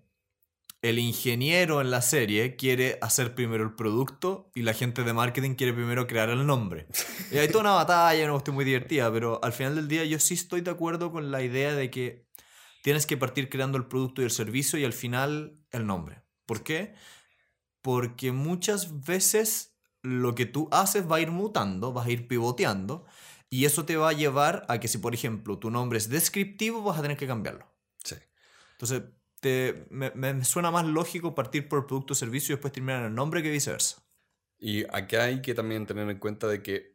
el 0.83 0.99
ingeniero 0.99 1.81
en 1.81 1.91
la 1.91 2.01
serie 2.03 2.57
quiere 2.57 2.99
hacer 3.03 3.35
primero 3.35 3.65
el 3.65 3.75
producto 3.75 4.51
y 4.55 4.63
la 4.63 4.73
gente 4.75 5.03
de 5.03 5.13
marketing 5.13 5.55
quiere 5.57 5.73
primero 5.75 6.07
crear 6.07 6.31
el 6.31 6.47
nombre. 6.47 6.87
Y 7.33 7.37
hay 7.39 7.49
toda 7.49 7.61
una 7.63 7.73
batalla, 7.73 8.23
una 8.25 8.33
cuestión 8.35 8.55
muy 8.57 8.65
divertida, 8.65 9.13
pero 9.13 9.41
al 9.45 9.53
final 9.53 9.75
del 9.75 9.89
día 9.89 10.05
yo 10.05 10.19
sí 10.21 10.35
estoy 10.35 10.61
de 10.63 10.71
acuerdo 10.71 11.11
con 11.13 11.31
la 11.31 11.43
idea 11.43 11.75
de 11.75 11.91
que 11.91 12.30
tienes 12.83 13.07
que 13.07 13.17
partir 13.17 13.49
creando 13.49 13.79
el 13.79 13.87
producto 13.87 14.23
y 14.23 14.25
el 14.25 14.31
servicio 14.31 14.79
y 14.79 14.85
al 14.85 14.93
final 14.93 15.59
el 15.71 15.87
nombre. 15.87 16.23
¿Por 16.47 16.63
qué? 16.63 16.95
Porque 17.83 18.33
muchas 18.33 19.05
veces 19.05 19.77
lo 20.03 20.35
que 20.35 20.47
tú 20.47 20.69
haces 20.73 21.11
va 21.11 21.17
a 21.17 21.21
ir 21.21 21.31
mutando, 21.31 21.93
vas 21.93 22.07
a 22.07 22.11
ir 22.11 22.27
pivoteando 22.27 23.07
y 23.51 23.65
eso 23.65 23.85
te 23.85 23.97
va 23.97 24.11
a 24.11 24.13
llevar 24.13 24.65
a 24.69 24.79
que 24.81 24.89
si, 24.89 24.99
por 24.99 25.15
ejemplo, 25.15 25.59
tu 25.59 25.71
nombre 25.71 25.99
es 25.99 26.09
descriptivo, 26.09 26.83
vas 26.83 26.99
a 26.99 27.03
tener 27.03 27.17
que 27.17 27.27
cambiarlo. 27.27 27.67
Sí. 28.03 28.17
Entonces, 28.73 29.03
te, 29.41 29.87
me, 29.91 30.11
me 30.13 30.45
suena 30.45 30.71
más 30.71 30.87
lógico 30.87 31.35
partir 31.35 31.69
por 31.69 31.81
el 31.81 31.87
producto 31.87 32.13
o 32.13 32.17
servicio 32.17 32.53
y 32.53 32.57
después 32.57 32.73
terminar 32.73 33.01
en 33.01 33.09
el 33.09 33.15
nombre 33.15 33.43
que 33.43 33.51
viceversa. 33.51 34.03
Y 34.59 34.85
acá 34.85 35.25
hay 35.25 35.43
que 35.43 35.55
también 35.55 35.87
tener 35.87 36.09
en 36.09 36.19
cuenta 36.19 36.47
de 36.47 36.63
que 36.63 36.95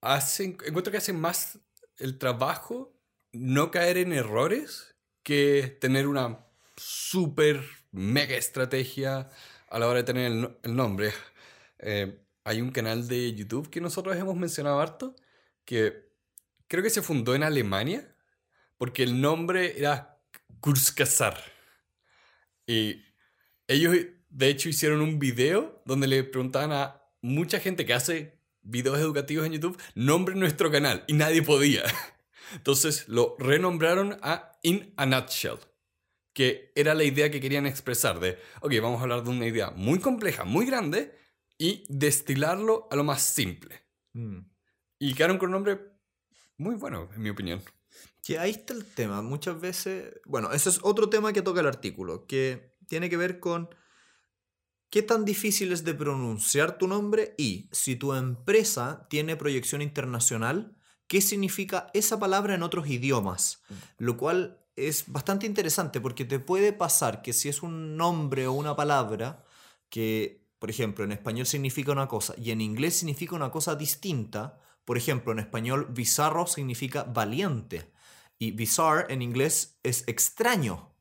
hacen, 0.00 0.56
encuentro 0.64 0.90
que 0.90 0.98
hacen 0.98 1.20
más 1.20 1.58
el 1.98 2.18
trabajo 2.18 2.97
no 3.32 3.70
caer 3.70 3.98
en 3.98 4.12
errores 4.12 4.94
que 5.22 5.76
tener 5.80 6.06
una 6.06 6.46
súper 6.76 7.62
mega 7.92 8.36
estrategia 8.36 9.30
a 9.68 9.78
la 9.78 9.86
hora 9.88 9.98
de 9.98 10.04
tener 10.04 10.26
el, 10.32 10.40
no- 10.42 10.56
el 10.62 10.76
nombre. 10.76 11.12
Eh, 11.78 12.20
hay 12.44 12.60
un 12.62 12.70
canal 12.70 13.08
de 13.08 13.34
YouTube 13.34 13.70
que 13.70 13.80
nosotros 13.80 14.16
hemos 14.16 14.36
mencionado 14.36 14.80
harto 14.80 15.14
que 15.64 16.08
creo 16.68 16.82
que 16.82 16.90
se 16.90 17.02
fundó 17.02 17.34
en 17.34 17.42
Alemania 17.42 18.14
porque 18.78 19.02
el 19.02 19.20
nombre 19.20 19.78
era 19.78 20.20
Kurzkazar. 20.60 21.38
Y 22.66 23.02
ellos, 23.68 23.96
de 24.30 24.48
hecho, 24.48 24.68
hicieron 24.68 25.00
un 25.00 25.18
video 25.18 25.82
donde 25.86 26.06
le 26.08 26.24
preguntaban 26.24 26.72
a 26.72 27.02
mucha 27.22 27.60
gente 27.60 27.86
que 27.86 27.94
hace 27.94 28.38
videos 28.62 28.98
educativos 28.98 29.46
en 29.46 29.52
YouTube, 29.54 29.80
nombre 29.94 30.34
nuestro 30.34 30.70
canal, 30.70 31.04
y 31.08 31.14
nadie 31.14 31.42
podía. 31.42 31.82
Entonces 32.54 33.08
lo 33.08 33.36
renombraron 33.38 34.18
a 34.22 34.58
In 34.62 34.92
a 34.96 35.06
Nutshell, 35.06 35.58
que 36.32 36.72
era 36.74 36.94
la 36.94 37.04
idea 37.04 37.30
que 37.30 37.40
querían 37.40 37.66
expresar 37.66 38.20
de, 38.20 38.38
ok, 38.60 38.72
vamos 38.82 39.00
a 39.00 39.02
hablar 39.02 39.24
de 39.24 39.30
una 39.30 39.46
idea 39.46 39.70
muy 39.70 39.98
compleja, 39.98 40.44
muy 40.44 40.66
grande, 40.66 41.16
y 41.58 41.84
destilarlo 41.88 42.88
a 42.90 42.96
lo 42.96 43.04
más 43.04 43.22
simple. 43.22 43.82
Mm. 44.12 44.38
Y 45.00 45.14
quedaron 45.14 45.38
con 45.38 45.48
un 45.48 45.54
nombre 45.54 45.80
muy 46.56 46.74
bueno, 46.76 47.08
en 47.14 47.22
mi 47.22 47.30
opinión. 47.30 47.62
Que 48.22 48.38
ahí 48.38 48.50
está 48.50 48.74
el 48.74 48.84
tema. 48.84 49.22
Muchas 49.22 49.60
veces, 49.60 50.20
bueno, 50.24 50.52
ese 50.52 50.68
es 50.68 50.80
otro 50.82 51.08
tema 51.08 51.32
que 51.32 51.42
toca 51.42 51.60
el 51.60 51.66
artículo, 51.66 52.26
que 52.26 52.76
tiene 52.86 53.08
que 53.08 53.16
ver 53.16 53.40
con 53.40 53.68
qué 54.90 55.02
tan 55.02 55.24
difícil 55.24 55.72
es 55.72 55.84
de 55.84 55.94
pronunciar 55.94 56.78
tu 56.78 56.88
nombre 56.88 57.34
y 57.36 57.68
si 57.72 57.96
tu 57.96 58.14
empresa 58.14 59.06
tiene 59.10 59.36
proyección 59.36 59.82
internacional, 59.82 60.77
qué 61.08 61.20
significa 61.20 61.88
esa 61.94 62.20
palabra 62.20 62.54
en 62.54 62.62
otros 62.62 62.86
idiomas. 62.88 63.62
Lo 63.96 64.16
cual 64.16 64.60
es 64.76 65.04
bastante 65.08 65.46
interesante 65.46 66.00
porque 66.00 66.24
te 66.24 66.38
puede 66.38 66.72
pasar 66.72 67.22
que 67.22 67.32
si 67.32 67.48
es 67.48 67.62
un 67.62 67.96
nombre 67.96 68.46
o 68.46 68.52
una 68.52 68.76
palabra 68.76 69.44
que, 69.90 70.46
por 70.58 70.70
ejemplo, 70.70 71.04
en 71.04 71.12
español 71.12 71.46
significa 71.46 71.92
una 71.92 72.06
cosa 72.06 72.34
y 72.36 72.52
en 72.52 72.60
inglés 72.60 72.96
significa 72.96 73.34
una 73.34 73.50
cosa 73.50 73.74
distinta, 73.74 74.60
por 74.84 74.96
ejemplo, 74.96 75.32
en 75.32 75.40
español 75.40 75.88
bizarro 75.90 76.46
significa 76.46 77.02
valiente 77.02 77.90
y 78.38 78.52
bizarre 78.52 79.06
en 79.12 79.22
inglés 79.22 79.78
es 79.82 80.04
extraño. 80.06 80.92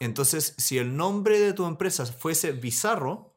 Entonces, 0.00 0.54
si 0.58 0.78
el 0.78 0.96
nombre 0.96 1.38
de 1.38 1.52
tu 1.52 1.64
empresa 1.66 2.04
fuese 2.06 2.52
bizarro, 2.52 3.33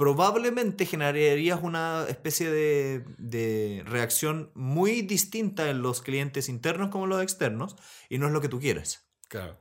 probablemente 0.00 0.86
generarías 0.86 1.60
una 1.62 2.06
especie 2.08 2.50
de, 2.50 3.04
de 3.18 3.82
reacción 3.84 4.50
muy 4.54 5.02
distinta 5.02 5.68
en 5.68 5.82
los 5.82 6.00
clientes 6.00 6.48
internos 6.48 6.88
como 6.88 7.04
en 7.04 7.10
los 7.10 7.22
externos 7.22 7.76
y 8.08 8.16
no 8.16 8.26
es 8.26 8.32
lo 8.32 8.40
que 8.40 8.48
tú 8.48 8.58
quieres. 8.58 9.06
Claro. 9.28 9.60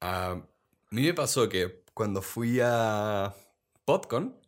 A 0.00 0.40
mí 0.92 1.02
me 1.02 1.14
pasó 1.14 1.48
que 1.48 1.82
cuando 1.94 2.22
fui 2.22 2.60
a 2.62 3.34
PodCon, 3.84 4.40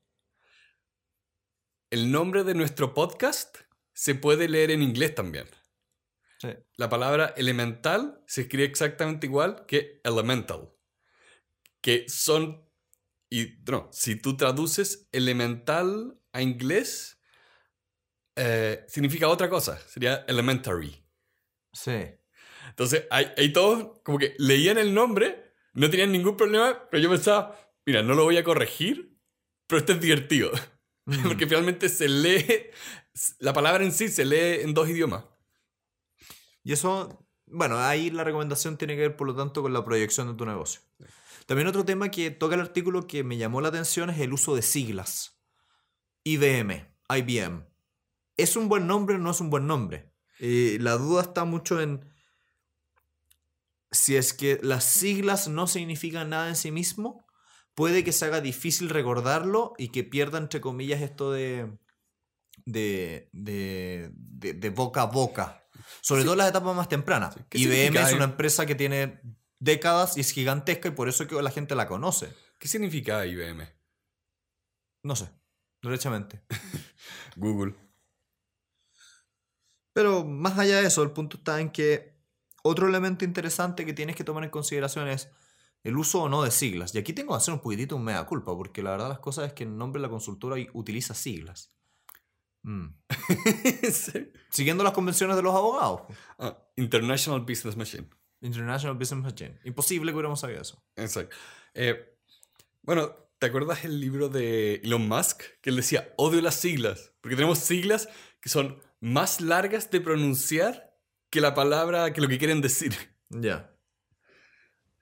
el 1.91 2.13
nombre 2.13 2.45
de 2.45 2.55
nuestro 2.55 2.95
podcast 2.95 3.59
se 3.93 4.15
puede 4.15 4.49
leer 4.49 4.71
en 4.71 4.83
inglés 4.83 5.17
también. 5.17 5.49
Sí. 6.39 6.51
La 6.77 6.89
palabra 6.89 7.35
elemental 7.37 8.23
se 8.29 8.43
escribe 8.43 8.67
exactamente 8.67 9.27
igual 9.27 9.67
que 9.67 10.01
elemental. 10.05 10.71
Que 11.81 12.09
son. 12.09 12.68
Y 13.31 13.59
no, 13.71 13.89
si 13.93 14.17
tú 14.17 14.37
traduces 14.37 15.09
elemental 15.13 16.19
a 16.33 16.43
inglés, 16.43 17.21
eh, 18.37 18.85
significa 18.89 19.29
otra 19.29 19.49
cosa. 19.49 19.79
Sería 19.87 20.25
elementary. 20.29 21.05
Sí. 21.73 22.05
Entonces, 22.69 23.05
ahí, 23.11 23.27
ahí 23.37 23.53
todos 23.53 24.01
como 24.03 24.19
que 24.19 24.35
leían 24.39 24.79
el 24.79 24.95
nombre, 24.95 25.55
no 25.73 25.91
tenían 25.91 26.13
ningún 26.13 26.37
problema, 26.37 26.89
pero 26.91 27.03
yo 27.03 27.11
pensaba, 27.11 27.59
mira, 27.85 28.03
no 28.03 28.15
lo 28.15 28.25
voy 28.25 28.37
a 28.37 28.45
corregir, 28.45 29.17
pero 29.67 29.81
esto 29.81 29.93
es 29.93 30.01
divertido. 30.01 30.51
Mm. 31.09 31.23
Porque 31.23 31.47
finalmente 31.47 31.89
se 31.89 32.07
lee, 32.07 32.67
la 33.39 33.55
palabra 33.55 33.83
en 33.83 33.93
sí 33.93 34.09
se 34.09 34.27
lee 34.27 34.61
en 34.61 34.75
dos 34.75 34.91
idiomas. 34.91 35.25
Y 36.63 36.73
eso, 36.75 37.27
bueno, 37.47 37.79
ahí 37.79 38.11
la 38.11 38.25
recomendación 38.25 38.77
tiene 38.77 38.95
que 38.95 39.01
ver, 39.01 39.17
por 39.17 39.27
lo 39.27 39.35
tanto, 39.35 39.63
con 39.63 39.73
la 39.73 39.83
proyección 39.83 40.29
de 40.29 40.35
tu 40.35 40.45
negocio. 40.45 40.83
También 41.49 41.67
otro 41.67 41.87
tema 41.87 42.11
que 42.11 42.31
toca 42.31 42.57
el 42.57 42.61
artículo 42.61 43.07
que 43.07 43.25
me 43.25 43.39
llamó 43.39 43.63
la 43.63 43.69
atención 43.69 44.11
es 44.11 44.21
el 44.21 44.35
uso 44.35 44.55
de 44.55 44.61
siglas. 44.61 45.41
IBM, 46.23 46.95
IBM. 47.09 47.65
¿Es 48.37 48.55
un 48.55 48.69
buen 48.69 48.87
nombre 48.87 49.17
o 49.17 49.19
no 49.19 49.31
es 49.31 49.41
un 49.41 49.49
buen 49.49 49.67
nombre? 49.67 50.13
Eh, 50.41 50.77
la 50.79 50.99
duda 50.99 51.23
está 51.23 51.47
mucho 51.47 51.81
en 51.81 52.05
si 53.91 54.15
es 54.17 54.35
que 54.35 54.61
las 54.63 54.85
siglas 54.85 55.49
no 55.49 55.67
significan 55.67 56.29
nada 56.29 56.51
en 56.51 56.55
sí 56.55 56.71
mismo, 56.71 57.25
puede 57.75 58.05
que 58.05 58.13
se 58.13 58.27
haga 58.27 58.43
difícil 58.43 58.91
recordarlo 58.91 59.73
y 59.79 59.89
que 59.89 60.05
pierda, 60.05 60.37
entre 60.37 60.61
comillas, 60.61 61.01
esto 61.01 61.33
de, 61.33 61.73
de, 62.67 63.31
de, 63.33 64.71
boca 64.71 65.01
a 65.01 65.07
boca. 65.07 65.65
Sobre 66.03 66.21
Sí. 66.21 66.27
todo 66.27 66.35
en 66.35 66.39
las 66.41 66.51
etapas 66.51 66.77
más 66.77 66.91
tempranas. 66.91 67.33
Sí. 67.33 67.41
¿Qué 67.49 67.59
IBM 67.59 67.73
significa 67.73 68.09
es 68.11 68.15
una 68.15 68.25
empresa 68.25 68.67
que 68.67 68.75
tiene 68.75 69.23
décadas 69.59 70.17
y 70.17 70.21
es 70.21 70.31
gigantesca 70.31 70.89
y 70.89 70.93
por 70.93 71.09
eso 71.09 71.27
que 71.27 71.41
la 71.41 71.51
gente 71.51 71.75
la 71.75 71.87
conoce. 71.87 72.35
¿Qué 72.59 72.69
significa 72.69 73.27
IBM? 73.27 73.69
No 75.03 75.17
sé, 75.17 75.31
derechamente. 75.83 76.43
Google. 77.37 77.75
Pero 79.93 80.25
más 80.25 80.59
allá 80.59 80.81
de 80.81 80.87
eso, 80.87 81.03
el 81.03 81.11
punto 81.11 81.39
está 81.39 81.61
en 81.61 81.71
que 81.71 82.17
otro 82.63 82.89
elemento 82.89 83.25
interesante 83.25 83.85
que 83.85 83.93
tienes 83.93 84.17
que 84.17 84.25
tomar 84.25 84.45
en 84.45 84.51
consideración 84.51 85.09
es 85.09 85.31
el 85.83 85.97
uso 85.97 86.23
o 86.23 86.29
no 86.29 86.43
de 86.43 86.51
siglas. 86.51 86.95
Y 86.95 86.99
aquí 86.99 87.13
tengo 87.13 87.33
que 87.33 87.39
hacer 87.39 87.55
un 87.55 87.61
poquitito 87.61 87.97
un 87.97 88.05
mea 88.05 88.25
culpa, 88.25 88.55
porque 88.57 88.83
la 88.83 88.91
verdad 88.91 89.09
las 89.09 89.21
cosas 89.21 89.47
es 89.47 89.53
que 89.55 89.65
el 89.65 89.77
nombre 89.77 90.01
de 90.01 90.07
la 90.07 90.11
consultora 90.11 90.57
utiliza 90.73 91.15
siglas. 91.15 91.75
Mm. 92.63 92.89
Sí. 93.93 94.33
Siguiendo 94.51 94.85
las 94.85 94.93
convenciones 94.93 95.37
de 95.37 95.43
los 95.43 95.55
abogados. 95.55 96.03
Ah, 96.39 96.59
International 96.77 97.41
Business 97.41 97.77
Machine. 97.77 98.09
International 98.41 98.97
Business 98.97 99.23
Machine. 99.23 99.59
Imposible 99.65 100.11
que 100.11 100.17
hubiéramos 100.17 100.41
sabido 100.41 100.63
eso. 100.63 100.83
Exacto. 100.97 101.37
Eh, 101.75 102.17
bueno, 102.83 103.15
¿te 103.39 103.47
acuerdas 103.47 103.85
el 103.85 104.01
libro 104.01 104.29
de 104.29 104.77
Elon 104.77 105.09
Musk? 105.09 105.43
Que 105.61 105.71
él 105.71 105.77
decía, 105.77 106.13
odio 106.17 106.41
las 106.41 106.55
siglas. 106.55 107.13
Porque 107.21 107.37
tenemos 107.37 107.59
siglas 107.59 108.09
que 108.41 108.49
son 108.49 108.81
más 109.01 109.41
largas 109.41 109.91
de 109.91 110.01
pronunciar 110.01 110.97
que 111.31 111.41
la 111.41 111.55
palabra, 111.55 112.13
que 112.13 112.21
lo 112.21 112.29
que 112.29 112.39
quieren 112.39 112.61
decir. 112.61 112.95
Ya. 113.31 113.71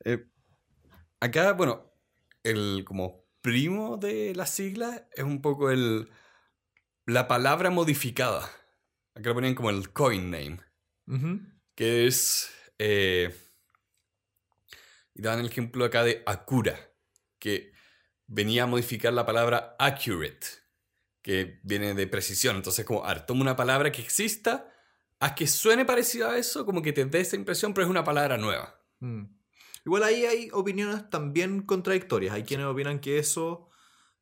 Eh, 0.05 0.27
acá, 1.21 1.53
bueno, 1.53 1.93
el 2.43 2.83
como 2.85 3.25
primo 3.41 3.99
de 3.99 4.35
la 4.35 4.47
sigla 4.47 5.07
es 5.13 5.23
un 5.23 5.41
poco 5.41 5.71
el 5.71 6.11
la 7.07 7.29
palabra 7.29 7.71
modificada. 7.71 8.51
Acá 9.15 9.29
lo 9.29 9.35
ponían 9.35 9.55
como 9.55 9.71
el 9.71 9.93
coin 9.93 10.31
name, 10.31 10.59
que 11.75 12.07
es 12.07 12.51
eh, 12.79 13.35
y 15.15 15.23
dan 15.23 15.41
el 15.41 15.47
ejemplo 15.47 15.85
acá 15.85 16.05
de 16.05 16.23
Acura, 16.27 16.79
que 17.39 17.73
venía 18.27 18.65
a 18.65 18.67
modificar 18.67 19.13
la 19.13 19.25
palabra 19.25 19.77
accurate, 19.79 20.47
que 21.23 21.61
viene 21.63 21.95
de 21.95 22.07
precisión. 22.07 22.57
Entonces, 22.57 22.85
como, 22.85 23.05
a 23.05 23.15
ver, 23.15 23.27
toma 23.27 23.43
una 23.43 23.57
palabra 23.57 23.91
que 23.91 24.03
exista, 24.03 24.73
a 25.21 25.35
que 25.35 25.47
suene 25.47 25.85
parecido 25.85 26.29
a 26.29 26.37
eso, 26.37 26.67
como 26.67 26.83
que 26.83 26.93
te 26.93 27.05
dé 27.05 27.21
esa 27.21 27.37
impresión, 27.37 27.73
pero 27.73 27.87
es 27.87 27.91
una 27.91 28.05
palabra 28.05 28.37
nueva. 28.37 28.81
Mm. 29.01 29.25
Igual 29.87 30.03
ahí 30.03 30.27
hay 30.27 30.51
opiniones 30.53 31.09
también 31.11 31.63
contradictorias. 31.63 32.35
Hay 32.35 32.43
quienes 32.43 32.67
opinan 32.67 32.99
que 32.99 33.19
eso 33.19 33.71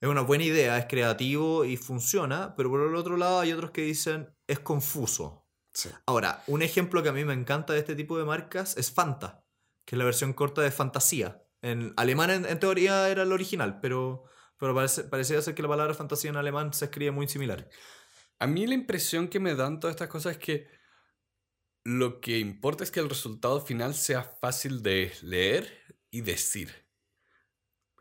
es 0.01 0.09
una 0.09 0.21
buena 0.21 0.45
idea, 0.45 0.77
es 0.77 0.85
creativo 0.85 1.65
y 1.65 1.79
funciona, 1.79 2.55
pero 2.55 2.69
por 2.69 2.87
el 2.87 2.95
otro 2.95 3.17
lado 3.17 3.41
hay 3.41 3.53
otros 3.53 3.71
que 3.71 3.81
dicen 3.81 4.29
es 4.47 4.59
confuso. 4.61 5.44
Sí. 5.75 5.91
Ahora, 6.07 6.43
un 6.47 6.63
ejemplo 6.63 7.03
que 7.03 7.09
a 7.09 7.13
mí 7.13 7.25
me 7.25 7.35
encanta 7.35 7.73
de 7.73 7.81
este 7.81 7.97
tipo 7.97 8.17
de 8.17 8.25
marcas 8.25 8.77
es 8.77 8.93
Fanta, 8.93 9.45
que 9.85 9.97
es 9.97 9.99
la 9.99 10.05
versión 10.05 10.33
corta 10.33 10.63
de 10.63 10.71
fantasía. 10.71 11.43
En 11.63 11.93
alemán 11.97 12.31
en, 12.31 12.47
en 12.47 12.61
teoría 12.61 13.09
era 13.09 13.25
el 13.25 13.33
original, 13.33 13.81
pero, 13.81 14.25
pero 14.57 14.75
parece, 14.75 15.05
parecía 15.05 15.43
ser 15.43 15.55
que 15.55 15.63
la 15.63 15.69
palabra 15.69 15.95
fantasía 15.95 16.31
en 16.31 16.37
alemán 16.37 16.73
se 16.73 16.87
escribe 16.87 17.11
muy 17.11 17.29
similar. 17.29 17.69
A 18.39 18.47
mí 18.47 18.67
la 18.67 18.75
impresión 18.75 19.29
que 19.29 19.41
me 19.41 19.55
dan 19.55 19.81
todas 19.81 19.95
estas 19.95 20.09
cosas 20.09 20.33
es 20.33 20.39
que 20.39 20.69
lo 21.85 22.21
que 22.21 22.39
importa 22.39 22.83
es 22.83 22.91
que 22.91 23.01
el 23.01 23.09
resultado 23.09 23.61
final 23.61 23.95
sea 23.95 24.23
fácil 24.23 24.83
de 24.83 25.13
leer 25.23 25.71
y 26.11 26.23
decir. 26.23 26.89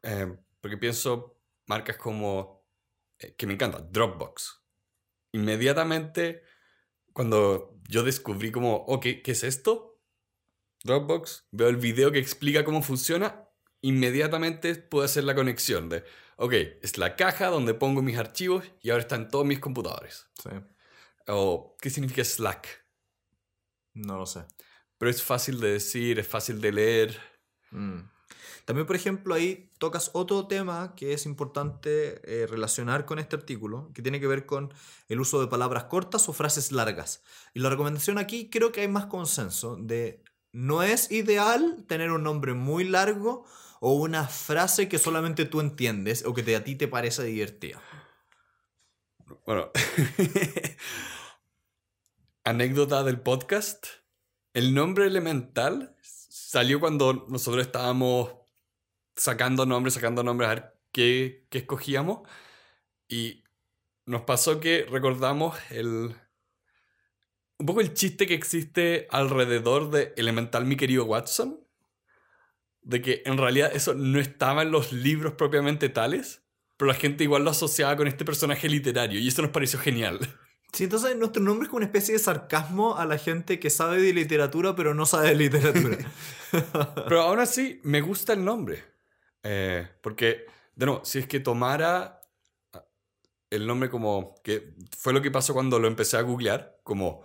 Eh, 0.04 0.38
porque 0.62 0.78
pienso 0.78 1.42
marcas 1.66 1.98
como, 1.98 2.66
eh, 3.20 3.36
que 3.36 3.46
me 3.46 3.54
encanta, 3.54 3.80
Dropbox. 3.80 4.64
Inmediatamente, 5.34 6.44
cuando 7.14 7.80
yo 7.88 8.04
descubrí 8.04 8.52
como, 8.52 8.76
ok, 8.76 9.06
¿qué 9.24 9.32
es 9.32 9.44
esto? 9.44 10.02
Dropbox, 10.84 11.48
veo 11.52 11.70
el 11.70 11.78
video 11.78 12.12
que 12.12 12.20
explica 12.20 12.66
cómo 12.66 12.82
funciona, 12.82 13.48
inmediatamente 13.82 14.76
puedo 14.76 15.06
hacer 15.06 15.24
la 15.24 15.36
conexión 15.36 15.90
de, 15.90 16.04
ok, 16.38 16.54
es 16.82 16.98
la 16.98 17.16
caja 17.16 17.48
donde 17.48 17.74
pongo 17.74 18.02
mis 18.02 18.18
archivos 18.18 18.66
y 18.82 18.90
ahora 18.90 19.04
están 19.04 19.30
todos 19.30 19.46
mis 19.46 19.60
computadores. 19.60 20.28
Sí. 20.42 20.50
O, 21.28 21.78
¿qué 21.80 21.90
significa 21.90 22.24
Slack? 22.24 22.86
No 23.94 24.18
lo 24.18 24.26
sé. 24.26 24.46
Pero 24.98 25.10
es 25.10 25.24
fácil 25.24 25.60
de 25.60 25.74
decir, 25.74 26.20
es 26.20 26.28
fácil 26.28 26.60
de 26.60 26.72
leer. 26.72 27.20
Mm. 27.72 28.00
También, 28.66 28.88
por 28.88 28.96
ejemplo, 28.96 29.36
ahí 29.36 29.70
tocas 29.78 30.12
otro 30.14 30.48
tema 30.48 30.96
que 30.96 31.14
es 31.14 31.26
importante 31.26 32.22
eh, 32.24 32.48
relacionar 32.48 33.06
con 33.06 33.20
este 33.20 33.36
artículo, 33.36 33.92
que 33.94 34.02
tiene 34.02 34.20
que 34.20 34.28
ver 34.28 34.46
con 34.46 34.74
el 35.10 35.20
uso 35.20 35.42
de 35.42 35.48
palabras 35.48 35.86
cortas 35.86 36.30
o 36.30 36.34
frases 36.34 36.72
largas. 36.72 37.24
Y 37.54 37.60
la 37.60 37.70
recomendación 37.70 38.18
aquí 38.18 38.50
creo 38.50 38.72
que 38.72 38.82
hay 38.82 38.88
más 38.88 39.08
consenso 39.08 39.76
de 39.76 40.24
no 40.54 40.84
es 40.84 41.12
ideal 41.12 41.84
tener 41.88 42.12
un 42.12 42.24
nombre 42.24 42.54
muy 42.54 42.86
largo 42.86 43.46
o 43.82 43.94
una 43.94 44.28
frase 44.28 44.88
que 44.88 45.00
solamente 45.00 45.46
tú 45.46 45.60
entiendes 45.60 46.24
o 46.26 46.34
que 46.34 46.56
a 46.56 46.64
ti 46.64 46.76
te 46.76 46.88
parece 46.88 47.24
divertida. 47.24 47.82
Bueno, 49.46 49.72
anécdota 52.46 53.04
del 53.04 53.20
podcast. 53.20 53.86
El 54.54 54.74
nombre 54.74 55.08
elemental 55.08 55.98
salió 56.02 56.80
cuando 56.80 57.26
nosotros 57.28 57.66
estábamos 57.66 58.43
sacando 59.16 59.66
nombres, 59.66 59.94
sacando 59.96 60.24
nombres, 60.24 60.50
a 60.50 60.56
ver 60.56 60.74
qué, 60.92 61.46
qué 61.50 61.60
escogíamos. 61.60 62.28
Y 63.08 63.44
nos 64.06 64.22
pasó 64.22 64.60
que 64.60 64.86
recordamos 64.90 65.58
el... 65.70 66.16
Un 67.60 67.66
poco 67.66 67.82
el 67.82 67.94
chiste 67.94 68.26
que 68.26 68.34
existe 68.34 69.08
alrededor 69.10 69.90
de 69.92 70.14
Elemental, 70.18 70.66
mi 70.66 70.76
querido 70.76 71.06
Watson. 71.06 71.60
De 72.82 73.02
que 73.02 73.22
en 73.26 73.38
realidad 73.38 73.72
eso 73.74 73.94
no 73.94 74.20
estaba 74.20 74.64
en 74.64 74.72
los 74.72 74.92
libros 74.92 75.34
propiamente 75.34 75.88
tales, 75.88 76.44
pero 76.76 76.92
la 76.92 76.98
gente 76.98 77.24
igual 77.24 77.46
lo 77.46 77.52
asociaba 77.52 77.96
con 77.96 78.08
este 78.08 78.26
personaje 78.26 78.68
literario 78.68 79.20
y 79.20 79.28
eso 79.28 79.42
nos 79.42 79.52
pareció 79.52 79.80
genial. 79.80 80.20
Sí, 80.74 80.86
entonces 80.86 81.16
nuestro 81.16 81.42
nombre 81.42 81.66
es 81.66 81.70
como 81.70 81.78
una 81.78 81.86
especie 81.86 82.14
de 82.14 82.20
sarcasmo 82.20 82.98
a 82.98 83.06
la 83.06 83.20
gente 83.20 83.60
que 83.60 83.70
sabe 83.70 84.02
de 84.02 84.12
literatura 84.12 84.76
pero 84.76 84.94
no 84.96 85.06
sabe 85.06 85.30
de 85.30 85.36
literatura. 85.36 85.98
Pero 87.08 87.22
aún 87.22 87.40
así, 87.40 87.80
me 87.84 88.02
gusta 88.02 88.34
el 88.34 88.44
nombre. 88.46 88.93
Eh, 89.44 89.88
porque, 90.02 90.46
de 90.76 90.86
nuevo, 90.86 91.06
si 91.06 91.20
es 91.20 91.28
que 91.28 91.40
tomara 91.40 92.22
el 93.50 93.68
nombre 93.68 93.90
como. 93.90 94.36
que 94.44 94.74
fue 94.98 95.14
lo 95.14 95.22
que 95.22 95.32
pasó 95.32 95.54
cuando 95.54 95.80
lo 95.80 95.88
empecé 95.88 96.18
a 96.18 96.22
googlear, 96.22 96.80
como 96.84 97.24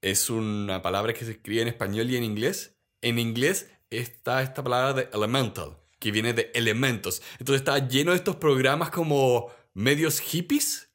es 0.00 0.28
una 0.28 0.82
palabra 0.82 1.14
que 1.14 1.24
se 1.24 1.32
escribe 1.32 1.62
en 1.62 1.68
español 1.68 2.10
y 2.10 2.16
en 2.16 2.24
inglés. 2.24 2.76
En 3.00 3.18
inglés 3.18 3.70
está 3.90 4.42
esta 4.42 4.62
palabra 4.64 4.92
de 4.94 5.08
elemental, 5.12 5.78
que 5.98 6.10
viene 6.10 6.32
de 6.32 6.50
elementos. 6.54 7.22
Entonces 7.38 7.60
está 7.60 7.86
lleno 7.86 8.10
de 8.10 8.18
estos 8.18 8.36
programas 8.36 8.90
como 8.90 9.50
medios 9.72 10.20
hippies 10.20 10.90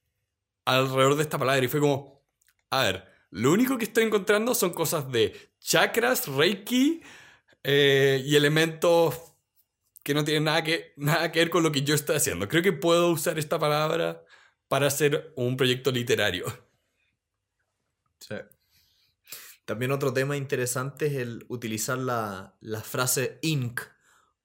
alrededor 0.66 1.16
de 1.16 1.24
esta 1.24 1.38
palabra. 1.38 1.64
Y 1.64 1.68
fue 1.68 1.80
como, 1.80 2.24
a 2.70 2.84
ver, 2.84 3.06
lo 3.32 3.52
único 3.52 3.78
que 3.78 3.86
estoy 3.86 4.04
encontrando 4.04 4.54
son 4.56 4.72
cosas 4.72 5.12
de 5.12 5.54
chakras, 5.60 6.28
reiki 6.28 7.02
eh, 7.64 8.22
y 8.26 8.36
elementos 8.36 9.30
que 10.10 10.16
no 10.16 10.26
tienen 10.26 10.46
nada 10.46 10.64
que, 10.64 10.92
nada 10.96 11.32
que 11.32 11.38
ver 11.38 11.52
con 11.52 11.62
lo 11.62 11.72
que 11.72 11.84
yo 11.84 11.94
estoy 11.94 12.16
haciendo. 12.16 12.48
Creo 12.48 12.64
que 12.64 12.74
puedo 12.74 13.12
usar 13.12 13.38
esta 13.38 13.60
palabra 13.60 14.26
para 14.68 14.88
hacer 14.88 15.32
un 15.36 15.56
proyecto 15.56 15.92
literario. 15.92 16.46
Sí. 18.20 18.34
También 19.66 19.92
otro 19.92 20.12
tema 20.12 20.36
interesante 20.36 21.06
es 21.06 21.14
el 21.14 21.46
utilizar 21.48 22.00
la, 22.00 22.58
la 22.60 22.82
frase 22.82 23.38
inc 23.44 23.82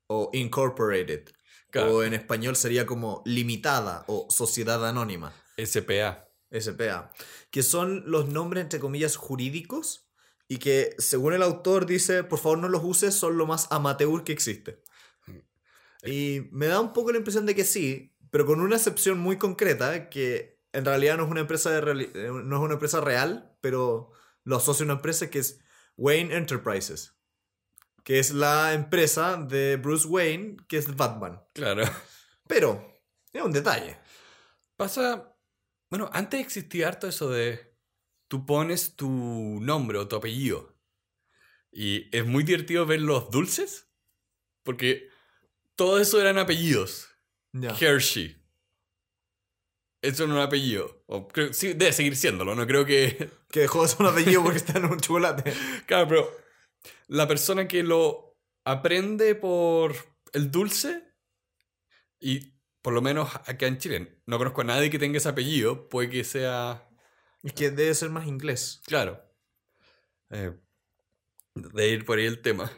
o 0.06 0.28
incorporated. 0.34 1.30
Claro. 1.70 1.94
O 1.94 2.02
en 2.02 2.12
español 2.12 2.56
sería 2.56 2.84
como 2.84 3.22
limitada 3.24 4.04
o 4.06 4.26
sociedad 4.28 4.86
anónima, 4.86 5.32
SPA. 5.56 6.28
SPA. 6.52 7.10
Que 7.50 7.62
son 7.62 8.02
los 8.04 8.28
nombres 8.28 8.64
entre 8.64 8.80
comillas 8.80 9.16
jurídicos 9.16 10.10
y 10.46 10.58
que 10.58 10.94
según 10.98 11.32
el 11.32 11.42
autor 11.42 11.86
dice, 11.86 12.22
por 12.22 12.38
favor 12.38 12.58
no 12.58 12.68
los 12.68 12.84
uses, 12.84 13.14
son 13.14 13.38
lo 13.38 13.46
más 13.46 13.66
amateur 13.70 14.24
que 14.24 14.32
existe. 14.32 14.84
Y 16.04 16.48
me 16.50 16.66
da 16.66 16.80
un 16.80 16.92
poco 16.92 17.12
la 17.12 17.18
impresión 17.18 17.46
de 17.46 17.54
que 17.54 17.64
sí, 17.64 18.14
pero 18.30 18.46
con 18.46 18.60
una 18.60 18.76
excepción 18.76 19.18
muy 19.18 19.38
concreta, 19.38 20.08
que 20.10 20.60
en 20.72 20.84
realidad 20.84 21.16
no 21.16 21.24
es 21.24 21.30
una 21.30 21.40
empresa, 21.40 21.70
de 21.70 22.02
eh, 22.02 22.30
no 22.44 22.56
es 22.56 22.62
una 22.62 22.74
empresa 22.74 23.00
real, 23.00 23.56
pero 23.60 24.10
lo 24.42 24.56
asocia 24.56 24.82
a 24.82 24.86
una 24.86 24.94
empresa 24.94 25.30
que 25.30 25.38
es 25.38 25.60
Wayne 25.96 26.34
Enterprises, 26.34 27.16
que 28.02 28.18
es 28.18 28.32
la 28.32 28.74
empresa 28.74 29.36
de 29.36 29.76
Bruce 29.76 30.06
Wayne, 30.06 30.56
que 30.68 30.78
es 30.78 30.94
Batman. 30.96 31.42
Claro. 31.52 31.84
Pero, 32.48 33.00
es 33.32 33.42
un 33.42 33.52
detalle. 33.52 33.98
Pasa. 34.76 35.36
Bueno, 35.90 36.10
antes 36.12 36.40
existía 36.40 36.88
harto 36.88 37.06
eso 37.06 37.30
de. 37.30 37.74
Tú 38.28 38.46
pones 38.46 38.96
tu 38.96 39.08
nombre 39.60 39.98
o 39.98 40.08
tu 40.08 40.16
apellido. 40.16 40.76
Y 41.70 42.08
es 42.16 42.26
muy 42.26 42.42
divertido 42.42 42.84
ver 42.84 43.00
los 43.00 43.30
dulces. 43.30 43.88
Porque 44.62 45.08
todo 45.76 45.98
eso 46.00 46.20
eran 46.20 46.38
apellidos. 46.38 47.08
Hershey. 47.80 48.40
Eso 50.02 50.26
no 50.26 50.34
es 50.34 50.38
un 50.40 50.44
apellido. 50.46 51.02
O 51.06 51.28
creo- 51.28 51.52
sí, 51.52 51.68
debe 51.72 51.92
seguir 51.92 52.16
siéndolo. 52.16 52.54
No 52.54 52.66
creo 52.66 52.84
que. 52.84 53.30
Que 53.54 53.60
dejó 53.60 53.82
de 53.82 53.88
ser 53.88 54.00
un 54.00 54.06
apellido 54.08 54.42
porque 54.42 54.58
está 54.58 54.78
en 54.78 54.86
un 54.86 54.98
chocolate. 54.98 55.52
Claro, 55.86 56.08
pero 56.08 56.36
la 57.06 57.28
persona 57.28 57.68
que 57.68 57.84
lo 57.84 58.36
aprende 58.64 59.34
por 59.36 59.94
el 60.32 60.50
dulce, 60.50 61.04
y 62.18 62.52
por 62.82 62.92
lo 62.94 63.00
menos 63.00 63.32
acá 63.46 63.66
en 63.68 63.78
Chile, 63.78 64.20
no 64.26 64.38
conozco 64.38 64.62
a 64.62 64.64
nadie 64.64 64.90
que 64.90 64.98
tenga 64.98 65.18
ese 65.18 65.28
apellido, 65.28 65.88
puede 65.88 66.10
que 66.10 66.24
sea, 66.24 66.88
Es 67.44 67.52
que 67.52 67.70
debe 67.70 67.94
ser 67.94 68.10
más 68.10 68.26
inglés. 68.26 68.82
claro, 68.86 69.22
eh, 70.30 70.52
de 71.54 71.88
ir 71.88 72.04
por 72.04 72.18
ahí 72.18 72.26
el 72.26 72.42
tema. 72.42 72.72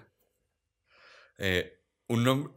Eh, 1.38 1.82
un, 2.08 2.24
nom- 2.24 2.55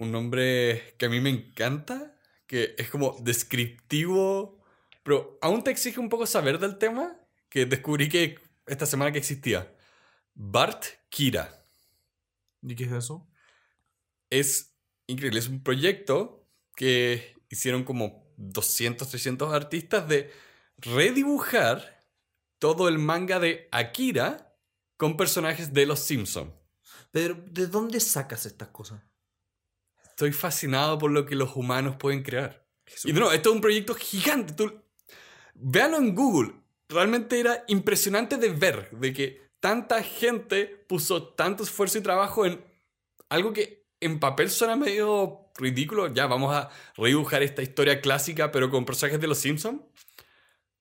un 0.00 0.10
nombre 0.10 0.94
que 0.98 1.06
a 1.06 1.08
mí 1.08 1.20
me 1.20 1.28
encanta, 1.28 2.16
que 2.46 2.74
es 2.78 2.88
como 2.88 3.16
descriptivo, 3.20 4.58
pero 5.02 5.38
aún 5.42 5.62
te 5.62 5.70
exige 5.70 6.00
un 6.00 6.08
poco 6.08 6.26
saber 6.26 6.58
del 6.58 6.78
tema, 6.78 7.16
que 7.50 7.66
descubrí 7.66 8.08
que 8.08 8.38
esta 8.66 8.86
semana 8.86 9.12
que 9.12 9.18
existía. 9.18 9.72
Bart 10.34 10.84
Kira. 11.10 11.64
¿Y 12.62 12.74
qué 12.74 12.84
es 12.84 12.92
eso? 12.92 13.28
Es 14.30 14.74
increíble, 15.06 15.38
es 15.38 15.48
un 15.48 15.62
proyecto 15.62 16.48
que 16.76 17.34
hicieron 17.50 17.84
como 17.84 18.32
200, 18.38 19.06
300 19.06 19.52
artistas 19.52 20.08
de 20.08 20.32
redibujar 20.78 22.06
todo 22.58 22.88
el 22.88 22.98
manga 22.98 23.38
de 23.38 23.68
Akira 23.70 24.56
con 24.96 25.18
personajes 25.18 25.74
de 25.74 25.84
Los 25.84 26.00
Simpsons. 26.00 26.52
Pero, 27.10 27.34
¿de 27.34 27.66
dónde 27.66 28.00
sacas 28.00 28.46
estas 28.46 28.68
cosas? 28.68 29.09
Estoy 30.20 30.32
fascinado 30.32 30.98
por 30.98 31.10
lo 31.10 31.24
que 31.24 31.34
los 31.34 31.56
humanos 31.56 31.96
pueden 31.96 32.22
crear. 32.22 32.62
Y 33.04 33.12
de 33.12 33.20
nuevo, 33.20 33.32
esto 33.32 33.48
es 33.48 33.54
un 33.54 33.62
proyecto 33.62 33.94
gigante. 33.94 34.52
Tú, 34.52 34.70
véanlo 35.54 35.96
en 35.96 36.14
Google. 36.14 36.52
Realmente 36.90 37.40
era 37.40 37.64
impresionante 37.68 38.36
de 38.36 38.50
ver, 38.50 38.90
de 38.90 39.14
que 39.14 39.48
tanta 39.60 40.02
gente 40.02 40.66
puso 40.66 41.28
tanto 41.28 41.62
esfuerzo 41.62 41.96
y 41.96 42.02
trabajo 42.02 42.44
en 42.44 42.62
algo 43.30 43.54
que 43.54 43.86
en 43.98 44.20
papel 44.20 44.50
suena 44.50 44.76
medio 44.76 45.50
ridículo. 45.56 46.12
Ya, 46.12 46.26
vamos 46.26 46.54
a 46.54 46.68
redibujar 46.98 47.42
esta 47.42 47.62
historia 47.62 48.02
clásica, 48.02 48.52
pero 48.52 48.68
con 48.68 48.84
personajes 48.84 49.22
de 49.22 49.26
los 49.26 49.38
Simpsons. 49.38 49.80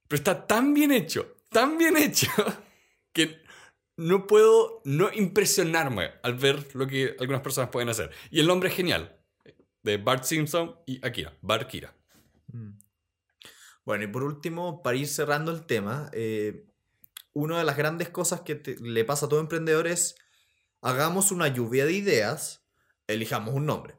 Pero 0.09 0.17
está 0.17 0.47
tan 0.47 0.73
bien 0.73 0.91
hecho, 0.91 1.37
tan 1.47 1.77
bien 1.77 1.95
hecho, 1.95 2.27
que 3.13 3.41
no 3.95 4.27
puedo 4.27 4.81
no 4.83 5.09
impresionarme 5.13 6.11
al 6.23 6.33
ver 6.33 6.75
lo 6.75 6.87
que 6.87 7.15
algunas 7.21 7.41
personas 7.41 7.69
pueden 7.69 7.87
hacer. 7.87 8.11
Y 8.31 8.41
el 8.41 8.47
nombre 8.47 8.67
es 8.67 8.75
genial. 8.75 9.15
De 9.83 9.97
Bart 9.97 10.23
Simpson 10.23 10.75
y 10.85 11.05
Akira. 11.05 11.37
Bart 11.41 11.69
Kira. 11.69 11.95
Mm. 12.51 12.71
Bueno, 13.85 14.03
y 14.03 14.07
por 14.07 14.23
último, 14.23 14.83
para 14.83 14.97
ir 14.97 15.07
cerrando 15.07 15.51
el 15.51 15.65
tema, 15.65 16.09
eh, 16.13 16.65
una 17.33 17.57
de 17.59 17.63
las 17.63 17.77
grandes 17.77 18.09
cosas 18.09 18.41
que 18.41 18.55
te- 18.55 18.77
le 18.79 19.05
pasa 19.05 19.25
a 19.25 19.29
todo 19.29 19.39
emprendedor 19.39 19.87
es 19.87 20.15
hagamos 20.81 21.31
una 21.31 21.47
lluvia 21.47 21.85
de 21.85 21.93
ideas, 21.93 22.65
elijamos 23.07 23.53
un 23.55 23.65
nombre. 23.65 23.95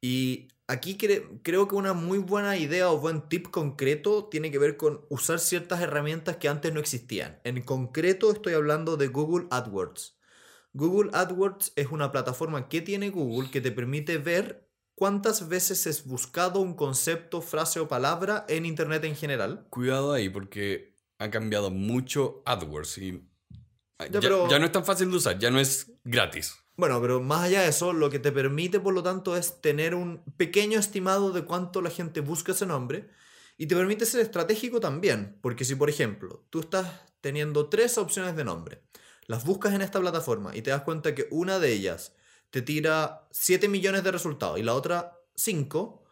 Y 0.00 0.48
aquí 0.66 0.96
creo 0.96 1.68
que 1.68 1.74
una 1.74 1.94
muy 1.94 2.18
buena 2.18 2.56
idea 2.56 2.90
o 2.90 2.98
buen 2.98 3.28
tip 3.28 3.48
concreto 3.50 4.28
tiene 4.28 4.50
que 4.50 4.58
ver 4.58 4.76
con 4.76 5.06
usar 5.08 5.38
ciertas 5.38 5.80
herramientas 5.80 6.36
que 6.36 6.48
antes 6.48 6.72
no 6.72 6.80
existían. 6.80 7.40
En 7.44 7.62
concreto 7.62 8.30
estoy 8.30 8.54
hablando 8.54 8.96
de 8.96 9.08
Google 9.08 9.46
AdWords. 9.50 10.18
Google 10.72 11.10
AdWords 11.14 11.72
es 11.76 11.88
una 11.90 12.12
plataforma 12.12 12.68
que 12.68 12.82
tiene 12.82 13.10
Google 13.10 13.50
que 13.50 13.60
te 13.60 13.72
permite 13.72 14.18
ver 14.18 14.68
cuántas 14.94 15.48
veces 15.48 15.86
es 15.86 16.06
buscado 16.06 16.60
un 16.60 16.74
concepto, 16.74 17.40
frase 17.40 17.80
o 17.80 17.88
palabra 17.88 18.44
en 18.48 18.66
Internet 18.66 19.04
en 19.04 19.16
general. 19.16 19.66
Cuidado 19.70 20.12
ahí 20.12 20.28
porque 20.28 20.94
ha 21.18 21.30
cambiado 21.30 21.70
mucho 21.70 22.42
AdWords 22.44 22.98
y 22.98 23.28
ya 24.10 24.58
no 24.58 24.66
es 24.66 24.72
tan 24.72 24.84
fácil 24.84 25.10
de 25.10 25.16
usar, 25.16 25.38
ya 25.38 25.50
no 25.50 25.60
es 25.60 25.92
gratis. 26.04 26.56
Bueno, 26.76 27.00
pero 27.00 27.20
más 27.20 27.44
allá 27.44 27.62
de 27.62 27.68
eso, 27.68 27.92
lo 27.92 28.10
que 28.10 28.18
te 28.18 28.32
permite, 28.32 28.80
por 28.80 28.94
lo 28.94 29.02
tanto, 29.02 29.36
es 29.36 29.60
tener 29.60 29.94
un 29.94 30.24
pequeño 30.36 30.78
estimado 30.78 31.30
de 31.30 31.44
cuánto 31.44 31.80
la 31.80 31.90
gente 31.90 32.20
busca 32.20 32.52
ese 32.52 32.66
nombre 32.66 33.08
y 33.56 33.66
te 33.66 33.76
permite 33.76 34.06
ser 34.06 34.20
estratégico 34.20 34.80
también, 34.80 35.38
porque 35.40 35.64
si, 35.64 35.76
por 35.76 35.88
ejemplo, 35.88 36.44
tú 36.50 36.60
estás 36.60 36.88
teniendo 37.20 37.68
tres 37.68 37.96
opciones 37.96 38.34
de 38.34 38.44
nombre, 38.44 38.82
las 39.26 39.44
buscas 39.44 39.72
en 39.72 39.82
esta 39.82 40.00
plataforma 40.00 40.56
y 40.56 40.62
te 40.62 40.70
das 40.70 40.82
cuenta 40.82 41.14
que 41.14 41.28
una 41.30 41.60
de 41.60 41.72
ellas 41.72 42.16
te 42.54 42.62
tira 42.62 43.26
7 43.32 43.66
millones 43.66 44.04
de 44.04 44.12
resultados 44.12 44.60
y 44.60 44.62
la 44.62 44.74
otra 44.74 45.18
5, 45.34 46.04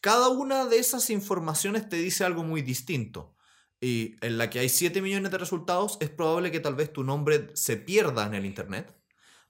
cada 0.00 0.30
una 0.30 0.64
de 0.64 0.78
esas 0.78 1.10
informaciones 1.10 1.90
te 1.90 1.96
dice 1.96 2.24
algo 2.24 2.42
muy 2.42 2.62
distinto. 2.62 3.36
Y 3.78 4.16
en 4.22 4.38
la 4.38 4.48
que 4.48 4.60
hay 4.60 4.70
7 4.70 5.02
millones 5.02 5.30
de 5.30 5.36
resultados, 5.36 5.98
es 6.00 6.08
probable 6.08 6.52
que 6.52 6.60
tal 6.60 6.74
vez 6.74 6.90
tu 6.90 7.04
nombre 7.04 7.50
se 7.52 7.76
pierda 7.76 8.24
en 8.24 8.32
el 8.32 8.46
Internet 8.46 8.96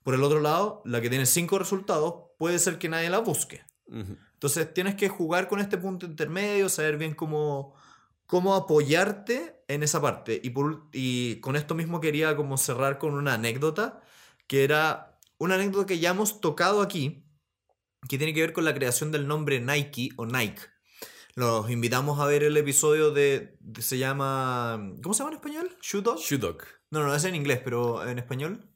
por 0.03 0.15
el 0.15 0.25
otro 0.25 0.41
lado, 0.41 0.83
la 0.85 1.01
que 1.01 1.09
tiene 1.09 1.25
cinco 1.25 1.57
resultados 1.57 2.33
puede 2.37 2.59
ser 2.59 2.79
que 2.79 2.89
nadie 2.89 3.09
la 3.09 3.21
busque. 3.21 3.63
Entonces 3.87 4.75
tienes 4.75 4.97
que 4.97 5.09
jugar 5.09 5.47
con 5.47 5.61
este 5.61 5.79
punto 5.79 6.05
intermedio, 6.05 6.69
saber 6.69 6.97
bien 6.97 7.15
cómo, 7.15 7.77
cómo 8.27 8.57
apoyarte 8.57 9.63
en 9.69 9.85
esa 9.85 10.03
parte. 10.03 10.41
Y, 10.43 10.51
por, 10.51 10.89
y 10.93 11.37
con 11.37 11.55
esto 11.55 11.77
mismo 11.77 12.01
quería 12.01 12.35
como 12.35 12.59
cerrar 12.59 12.99
con 12.99 13.15
una 13.15 13.35
anécdota, 13.35 14.01
que 14.49 14.65
era 14.65 15.12
una 15.43 15.57
anécdota 15.57 15.87
que 15.87 15.99
ya 15.99 16.11
hemos 16.11 16.41
tocado 16.41 16.83
aquí, 16.83 17.27
que 18.09 18.17
tiene 18.17 18.33
que 18.33 18.43
ver 18.43 18.53
con 18.53 18.65
la 18.65 18.75
creación 18.75 19.11
del 19.11 19.27
nombre 19.27 19.61
Nike 19.61 20.11
o 20.17 20.25
Nike. 20.25 20.63
Los 21.35 21.69
invitamos 21.69 22.21
a 22.21 22.27
ver 22.27 22.45
el 22.45 22.57
episodio 22.57 23.11
de, 23.11 23.59
se 23.81 23.99
llama 23.99 24.93
¿cómo 25.03 25.15
se 25.15 25.19
llama 25.19 25.33
en 25.33 25.37
español? 25.37 25.77
Shoe 25.83 26.01
Dog. 26.03 26.59
No, 26.91 27.03
no, 27.03 27.13
es 27.13 27.25
en 27.25 27.35
inglés, 27.35 27.61
pero 27.65 28.07
en 28.07 28.19
español. 28.19 28.71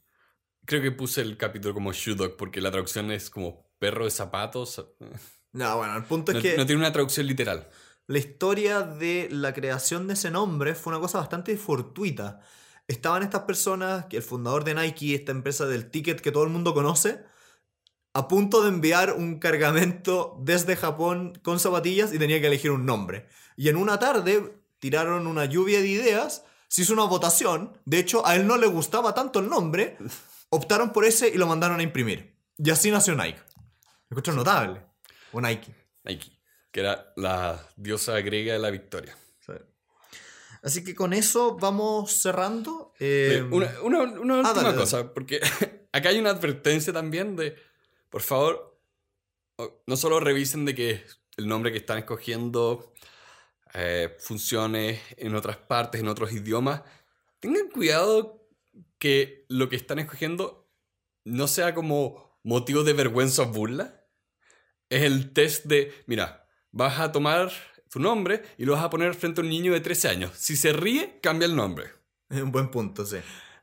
Creo 0.65 0.83
que 0.83 0.91
puse 0.91 1.21
el 1.21 1.37
capítulo 1.37 1.73
como 1.73 1.93
Shoe 1.93 2.17
Dog 2.17 2.37
porque 2.37 2.61
la 2.61 2.73
traducción 2.73 3.13
es 3.13 3.31
como 3.31 3.71
perro 3.79 4.05
de 4.05 4.11
zapatos. 4.11 4.85
No, 5.53 5.77
bueno, 5.77 5.97
el 5.97 6.05
punto 6.05 6.33
es 6.33 6.43
que. 6.43 6.57
No 6.57 6.67
tiene 6.67 6.81
una 6.81 6.93
traducción 6.93 7.27
literal. 7.27 7.69
La 8.09 8.19
historia 8.19 8.83
de 8.83 9.29
la 9.31 9.55
creación 9.55 10.09
de 10.09 10.15
ese 10.15 10.31
nombre 10.31 10.75
fue 10.75 10.93
una 10.93 11.01
cosa 11.01 11.19
bastante 11.19 11.57
fortuita. 11.57 12.41
Estaban 12.88 13.22
estas 13.22 13.42
personas, 13.42 14.07
que 14.07 14.18
el 14.18 14.22
fundador 14.22 14.64
de 14.64 14.75
Nike, 14.75 15.14
esta 15.14 15.33
empresa 15.33 15.66
del 15.66 15.90
ticket 15.90 16.20
que 16.20 16.31
todo 16.31 16.44
el 16.44 16.51
mundo 16.51 16.72
conoce, 16.72 17.25
a 18.14 18.29
punto 18.29 18.62
de 18.62 18.68
enviar 18.68 19.12
un 19.12 19.38
cargamento 19.38 20.38
desde 20.40 20.77
Japón 20.77 21.38
con 21.42 21.61
zapatillas 21.61 22.14
y 22.14 22.18
tenía 22.18 22.40
que 22.40 22.46
elegir 22.46 22.70
un 22.70 22.87
nombre. 22.87 23.29
Y 23.57 23.68
en 23.68 23.77
una 23.77 23.99
tarde 23.99 24.62
tiraron 24.79 25.27
una 25.27 25.44
lluvia 25.44 25.81
de 25.81 25.88
ideas, 25.88 26.44
se 26.68 26.83
hizo 26.83 26.92
una 26.92 27.05
votación, 27.05 27.79
de 27.85 27.99
hecho 27.99 28.27
a 28.27 28.37
él 28.37 28.46
no 28.46 28.57
le 28.57 28.68
gustaba 28.68 29.14
tanto 29.14 29.40
el 29.40 29.49
nombre, 29.49 29.99
optaron 30.49 30.92
por 30.92 31.05
ese 31.05 31.29
y 31.29 31.35
lo 31.35 31.46
mandaron 31.46 31.81
a 31.81 31.83
imprimir. 31.83 32.37
Y 32.57 32.70
así 32.70 32.90
nació 32.90 33.14
Nike. 33.14 33.40
Me 34.09 34.22
notable. 34.33 34.81
O 35.33 35.40
Nike. 35.40 35.75
Nike, 36.05 36.31
que 36.70 36.81
era 36.81 37.12
la 37.16 37.61
diosa 37.77 38.18
griega 38.20 38.53
de 38.53 38.61
la 38.61 38.70
victoria. 38.70 39.16
Así 40.67 40.83
que 40.83 40.97
con 40.97 41.13
eso 41.13 41.57
vamos 41.57 42.11
cerrando. 42.11 42.93
Eh, 42.99 43.41
una, 43.53 43.67
ah, 43.67 43.83
última 43.85 44.75
cosa, 44.75 45.15
porque 45.15 45.41
acá 45.93 46.09
hay 46.09 46.19
una 46.19 46.31
advertencia 46.31 46.93
también 46.93 47.37
de, 47.37 47.55
por 48.11 48.21
favor, 48.21 48.77
no 49.87 49.97
solo 49.97 50.19
revisen 50.19 50.65
de 50.65 50.75
que 50.75 51.05
el 51.37 51.47
nombre 51.47 51.71
que 51.71 51.79
están 51.79 51.99
escogiendo 51.99 52.93
eh, 53.75 54.17
funcione 54.19 55.01
en 55.17 55.37
otras 55.37 55.57
partes, 55.57 56.01
en 56.01 56.09
otros 56.09 56.33
idiomas, 56.33 56.83
tengan 57.39 57.71
cuidado 57.71 58.49
que 58.99 59.47
lo 59.49 59.69
que 59.69 59.77
están 59.77 60.01
escogiendo 60.01 60.69
no 61.23 61.47
sea 61.47 61.77
como 61.77 62.41
motivo 62.43 62.83
de 62.83 62.93
vergüenza 62.93 63.43
o 63.43 63.53
burla. 63.53 64.05
Es 64.89 65.05
el 65.05 65.33
test 65.33 65.67
de, 65.67 65.95
mira, 66.07 66.49
vas 66.73 66.99
a 66.99 67.13
tomar 67.13 67.53
tu 67.90 68.01
nombre 68.01 68.42
y 68.59 68.64
lo 68.64 68.72
vas 68.72 68.85
a 68.85 68.90
poner 68.90 69.14
frente 69.14 69.40
a 69.40 69.44
un 69.44 69.51
niño 69.51 69.72
de 69.72 69.81
13 69.81 70.09
años. 70.09 70.33
Si 70.35 70.57
se 70.57 70.72
ríe, 70.72 71.18
cambia 71.22 71.46
el 71.46 71.57
nombre. 71.57 71.90
Es 72.29 72.40
un 72.42 72.53
buen 72.53 72.70
punto, 72.70 73.05
sí. 73.05 73.18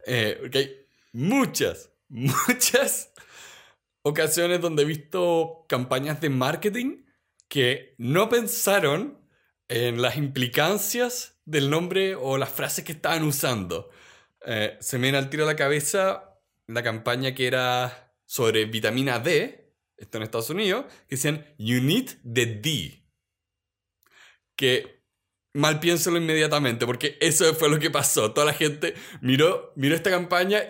Eh, 0.05 0.37
porque 0.39 0.57
hay 0.57 0.85
muchas, 1.13 1.91
muchas 2.09 3.11
ocasiones 4.01 4.61
donde 4.61 4.83
he 4.83 4.85
visto 4.85 5.65
campañas 5.67 6.21
de 6.21 6.29
marketing 6.29 7.05
que 7.47 7.95
no 7.97 8.29
pensaron 8.29 9.19
en 9.67 10.01
las 10.01 10.17
implicancias 10.17 11.39
del 11.45 11.69
nombre 11.69 12.15
o 12.15 12.37
las 12.37 12.49
frases 12.49 12.83
que 12.83 12.93
estaban 12.93 13.23
usando. 13.23 13.89
Eh, 14.45 14.77
se 14.79 14.97
me 14.97 15.03
viene 15.03 15.17
al 15.17 15.29
tiro 15.29 15.43
a 15.43 15.47
la 15.47 15.55
cabeza 15.55 16.39
la 16.67 16.83
campaña 16.83 17.33
que 17.33 17.47
era 17.47 18.13
sobre 18.25 18.65
vitamina 18.65 19.19
D, 19.19 19.73
esto 19.97 20.17
en 20.17 20.23
Estados 20.23 20.49
Unidos, 20.49 20.85
que 21.07 21.15
decían 21.15 21.45
You 21.57 21.81
need 21.81 22.09
the 22.23 22.45
D. 22.45 23.02
Que 24.55 25.03
mal 25.53 25.79
piénselo 25.79 26.17
inmediatamente, 26.17 26.85
porque 26.85 27.17
eso 27.21 27.53
fue 27.55 27.69
lo 27.69 27.79
que 27.79 27.91
pasó. 27.91 28.33
Toda 28.33 28.47
la 28.47 28.53
gente 28.53 28.95
miró, 29.21 29.73
miró 29.75 29.95
esta 29.95 30.09
campaña 30.09 30.63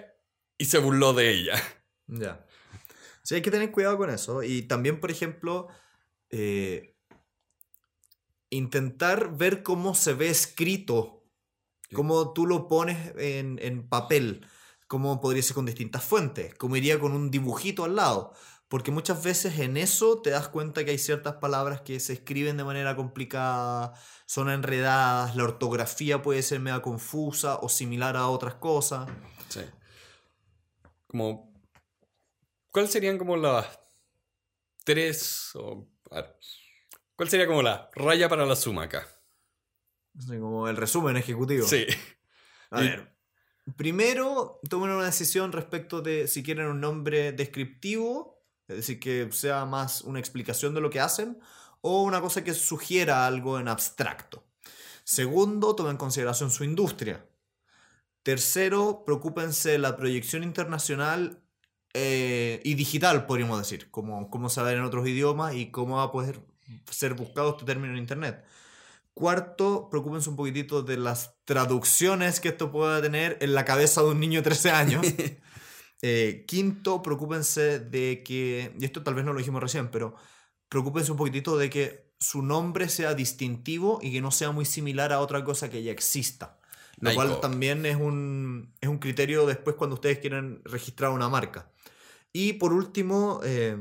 y 0.58 0.66
se 0.66 0.80
burló 0.80 1.14
de 1.14 1.32
ella. 1.32 1.56
Ya. 2.08 2.46
Sí, 3.24 3.36
hay 3.36 3.42
que 3.42 3.52
tener 3.52 3.72
cuidado 3.72 3.98
con 3.98 4.10
eso. 4.10 4.44
Y 4.44 4.64
también, 4.64 5.00
por 5.00 5.10
ejemplo, 5.10 5.70
eh, 6.30 6.98
intentar 8.50 9.38
ver 9.38 9.64
cómo 9.64 9.96
se 9.96 10.14
ve 10.14 10.30
escrito 10.30 11.24
cómo 11.94 12.34
tú 12.34 12.46
lo 12.46 12.68
pones 12.68 13.14
en, 13.18 13.88
papel, 13.88 14.46
cómo 14.88 15.22
podría 15.22 15.44
ser 15.44 15.56
con 15.56 15.66
distintas 15.66 16.04
fuentes, 16.04 16.54
cómo 16.56 16.76
iría 16.76 17.00
con 17.00 17.14
un 17.14 17.32
dibujito 17.32 17.86
al 17.86 17.96
lado. 17.96 18.34
Porque 18.74 18.90
muchas 18.90 19.24
veces 19.24 19.60
en 19.60 19.78
eso 19.78 20.20
te 20.24 20.32
das 20.32 20.48
cuenta 20.48 20.84
que 20.84 20.90
hay 20.90 20.98
ciertas 20.98 21.36
palabras 21.36 21.82
que 21.82 22.00
se 22.00 22.14
escriben 22.14 22.58
de 22.58 22.64
manera 22.64 22.96
complicada, 22.96 23.94
son 24.26 24.50
enredadas, 24.50 25.36
la 25.36 25.44
ortografía 25.44 26.24
puede 26.24 26.42
ser 26.42 26.60
media 26.60 26.82
confusa 26.82 27.58
o 27.58 27.70
similar 27.70 28.18
a 28.18 28.28
otras 28.30 28.56
cosas. 28.56 29.08
Sí. 29.50 29.62
Como. 31.06 31.54
¿Cuáles 32.72 32.90
serían 32.92 33.20
como 33.20 33.38
las 33.38 33.80
tres 34.84 35.52
o. 35.54 35.88
¿Cuál 37.16 37.30
sería 37.30 37.46
como 37.46 37.62
la 37.62 37.92
raya 37.94 38.28
para 38.28 38.44
la 38.44 38.56
suma 38.56 38.86
acá? 38.86 39.08
como 40.28 40.68
el 40.68 40.78
resumen 40.78 41.16
ejecutivo. 41.16 41.68
Sí. 41.68 41.86
A 42.72 42.80
ver. 42.80 43.16
Primero, 43.78 44.60
tomen 44.68 44.90
una 44.90 45.06
decisión 45.06 45.52
respecto 45.52 46.02
de 46.02 46.28
si 46.28 46.42
quieren 46.42 46.66
un 46.66 46.82
nombre 46.82 47.34
descriptivo, 47.34 48.33
es 48.74 48.78
decir, 48.78 49.00
que 49.00 49.30
sea 49.32 49.66
más 49.66 50.02
una 50.02 50.20
explicación 50.20 50.74
de 50.74 50.82
lo 50.82 50.90
que 50.90 51.00
hacen, 51.00 51.40
o 51.82 52.04
una 52.04 52.22
cosa 52.22 52.44
que 52.44 52.54
sugiera 52.54 53.26
algo 53.26 53.60
en 53.60 53.68
abstracto. 53.68 54.44
Segundo, 55.04 55.76
tomen 55.76 55.92
en 55.92 55.98
consideración 55.98 56.50
su 56.50 56.64
industria. 56.64 57.26
Tercero, 58.24 59.04
preocúpense 59.06 59.72
de 59.72 59.80
la 59.80 59.98
proyección 59.98 60.44
internacional 60.44 61.44
eh, 61.94 62.62
y 62.64 62.76
digital, 62.76 63.26
podríamos 63.26 63.60
decir, 63.60 63.92
como 63.92 64.30
cómo 64.30 64.50
saber 64.50 64.78
en 64.78 64.84
otros 64.84 65.08
idiomas 65.08 65.56
y 65.56 65.72
cómo 65.72 65.98
va 65.98 66.04
a 66.04 66.12
poder 66.12 66.40
ser 66.90 67.14
buscado 67.16 67.52
este 67.52 67.66
término 67.66 67.94
en 67.94 68.00
Internet. 68.00 68.44
Cuarto, 69.14 69.90
preocúpense 69.92 70.30
un 70.30 70.36
poquitito 70.36 70.82
de 70.82 70.98
las 70.98 71.36
traducciones 71.46 72.40
que 72.40 72.50
esto 72.50 72.72
pueda 72.72 73.02
tener 73.02 73.38
en 73.42 73.54
la 73.54 73.66
cabeza 73.66 74.02
de 74.02 74.08
un 74.08 74.20
niño 74.20 74.40
de 74.40 74.44
13 74.44 74.72
años. 74.72 75.06
Eh, 76.06 76.44
quinto, 76.46 77.02
preocúpense 77.02 77.80
de 77.80 78.24
que, 78.24 78.76
y 78.78 78.84
esto 78.84 79.04
tal 79.04 79.14
vez 79.14 79.24
no 79.24 79.32
lo 79.32 79.40
dijimos 79.40 79.64
recién, 79.64 79.90
pero 79.90 80.16
preocúpense 80.68 81.14
un 81.14 81.18
poquitito 81.18 81.58
de 81.58 81.70
que 81.70 82.12
su 82.20 82.42
nombre 82.42 82.90
sea 82.90 83.14
distintivo 83.14 84.00
y 84.02 84.12
que 84.12 84.20
no 84.20 84.30
sea 84.30 84.52
muy 84.52 84.66
similar 84.66 85.14
a 85.14 85.22
otra 85.22 85.46
cosa 85.46 85.70
que 85.70 85.82
ya 85.82 85.94
exista. 85.94 86.60
Lo 86.98 87.14
cual 87.16 87.40
también 87.40 87.86
es 87.86 87.96
un, 87.96 88.76
es 88.82 88.90
un 88.90 88.98
criterio 88.98 89.46
después 89.46 89.78
cuando 89.78 89.94
ustedes 89.94 90.20
quieren 90.20 90.62
registrar 90.66 91.12
una 91.12 91.30
marca. 91.30 91.72
Y 92.34 92.54
por 92.54 92.74
último, 92.74 93.40
eh, 93.46 93.78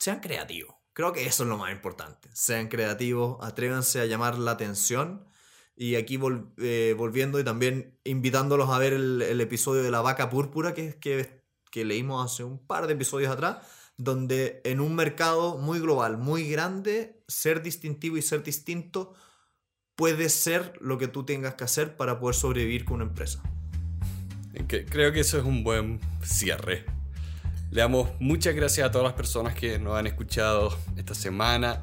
sean 0.00 0.18
creativos. 0.18 0.74
Creo 0.94 1.12
que 1.12 1.26
eso 1.26 1.44
es 1.44 1.48
lo 1.48 1.58
más 1.58 1.70
importante. 1.70 2.28
Sean 2.32 2.66
creativos, 2.66 3.38
atrévanse 3.40 4.00
a 4.00 4.06
llamar 4.06 4.36
la 4.36 4.50
atención. 4.50 5.28
Y 5.76 5.96
aquí 5.96 6.20
eh, 6.58 6.94
volviendo 6.96 7.40
y 7.40 7.44
también 7.44 7.98
invitándolos 8.04 8.70
a 8.70 8.78
ver 8.78 8.92
el, 8.92 9.40
episodio 9.40 9.82
de 9.82 9.90
la 9.90 10.00
vaca 10.00 10.30
púrpura 10.30 10.72
que, 10.72 10.94
que, 11.00 11.42
que, 11.70 11.84
leímos 11.84 12.24
hace 12.24 12.44
un 12.44 12.58
par 12.58 12.86
de 12.86 12.92
episodios 12.94 13.32
atrás, 13.32 13.58
donde 13.96 14.60
en 14.64 14.80
un 14.80 14.94
mercado 14.94 15.58
muy 15.58 15.80
global, 15.80 16.16
muy 16.16 16.48
grande, 16.48 17.22
ser 17.26 17.62
distintivo 17.62 18.16
y 18.16 18.22
ser 18.22 18.44
distinto 18.44 19.14
puede 19.96 20.28
ser 20.28 20.74
lo 20.80 20.98
que 20.98 21.08
tú 21.08 21.24
tengas 21.24 21.54
que 21.54 21.64
hacer 21.64 21.96
para 21.96 22.18
poder 22.18 22.34
sobrevivir 22.34 22.84
con 22.84 22.96
una 22.96 23.04
empresa. 23.04 23.42
Creo 24.68 25.12
que 25.12 25.20
eso 25.20 25.38
es 25.38 25.44
un 25.44 25.64
buen 25.64 26.00
cierre. 26.22 26.84
Le 27.70 27.80
damos 27.80 28.10
muchas 28.20 28.54
gracias 28.54 28.86
a 28.86 28.90
todas 28.92 29.04
las 29.04 29.14
personas 29.14 29.54
que 29.54 29.78
nos 29.78 29.96
han 29.98 30.06
escuchado 30.06 30.76
esta 30.96 31.14
semana. 31.14 31.82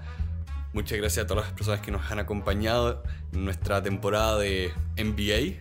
Muchas 0.74 0.98
gracias 0.98 1.26
a 1.26 1.28
todas 1.28 1.46
las 1.46 1.54
personas 1.54 1.82
que 1.82 1.92
nos 1.92 2.10
han 2.12 2.20
acompañado 2.20 3.04
en 3.34 3.44
nuestra 3.44 3.84
temporada 3.84 4.38
de 4.38 4.72
NBA 4.98 5.60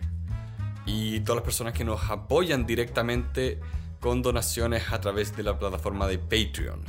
y 0.85 1.19
todas 1.21 1.37
las 1.37 1.43
personas 1.43 1.73
que 1.73 1.83
nos 1.83 2.09
apoyan 2.09 2.65
directamente 2.65 3.59
con 3.99 4.21
donaciones 4.21 4.91
a 4.91 5.01
través 5.01 5.35
de 5.35 5.43
la 5.43 5.59
plataforma 5.59 6.07
de 6.07 6.17
Patreon. 6.17 6.83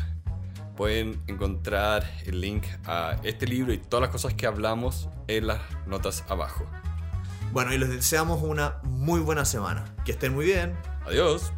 Pueden 0.76 1.20
encontrar 1.26 2.08
el 2.24 2.40
link 2.40 2.64
a 2.86 3.16
este 3.24 3.46
libro 3.46 3.72
y 3.72 3.78
todas 3.78 4.02
las 4.02 4.10
cosas 4.10 4.34
que 4.34 4.46
hablamos 4.46 5.08
en 5.26 5.48
las 5.48 5.60
notas 5.86 6.24
abajo. 6.28 6.66
Bueno, 7.52 7.74
y 7.74 7.78
les 7.78 7.90
deseamos 7.90 8.40
una 8.42 8.78
muy 8.82 9.20
buena 9.20 9.44
semana. 9.44 9.84
Que 10.06 10.12
estén 10.12 10.32
muy 10.32 10.46
bien. 10.46 10.74
Adiós. 11.06 11.52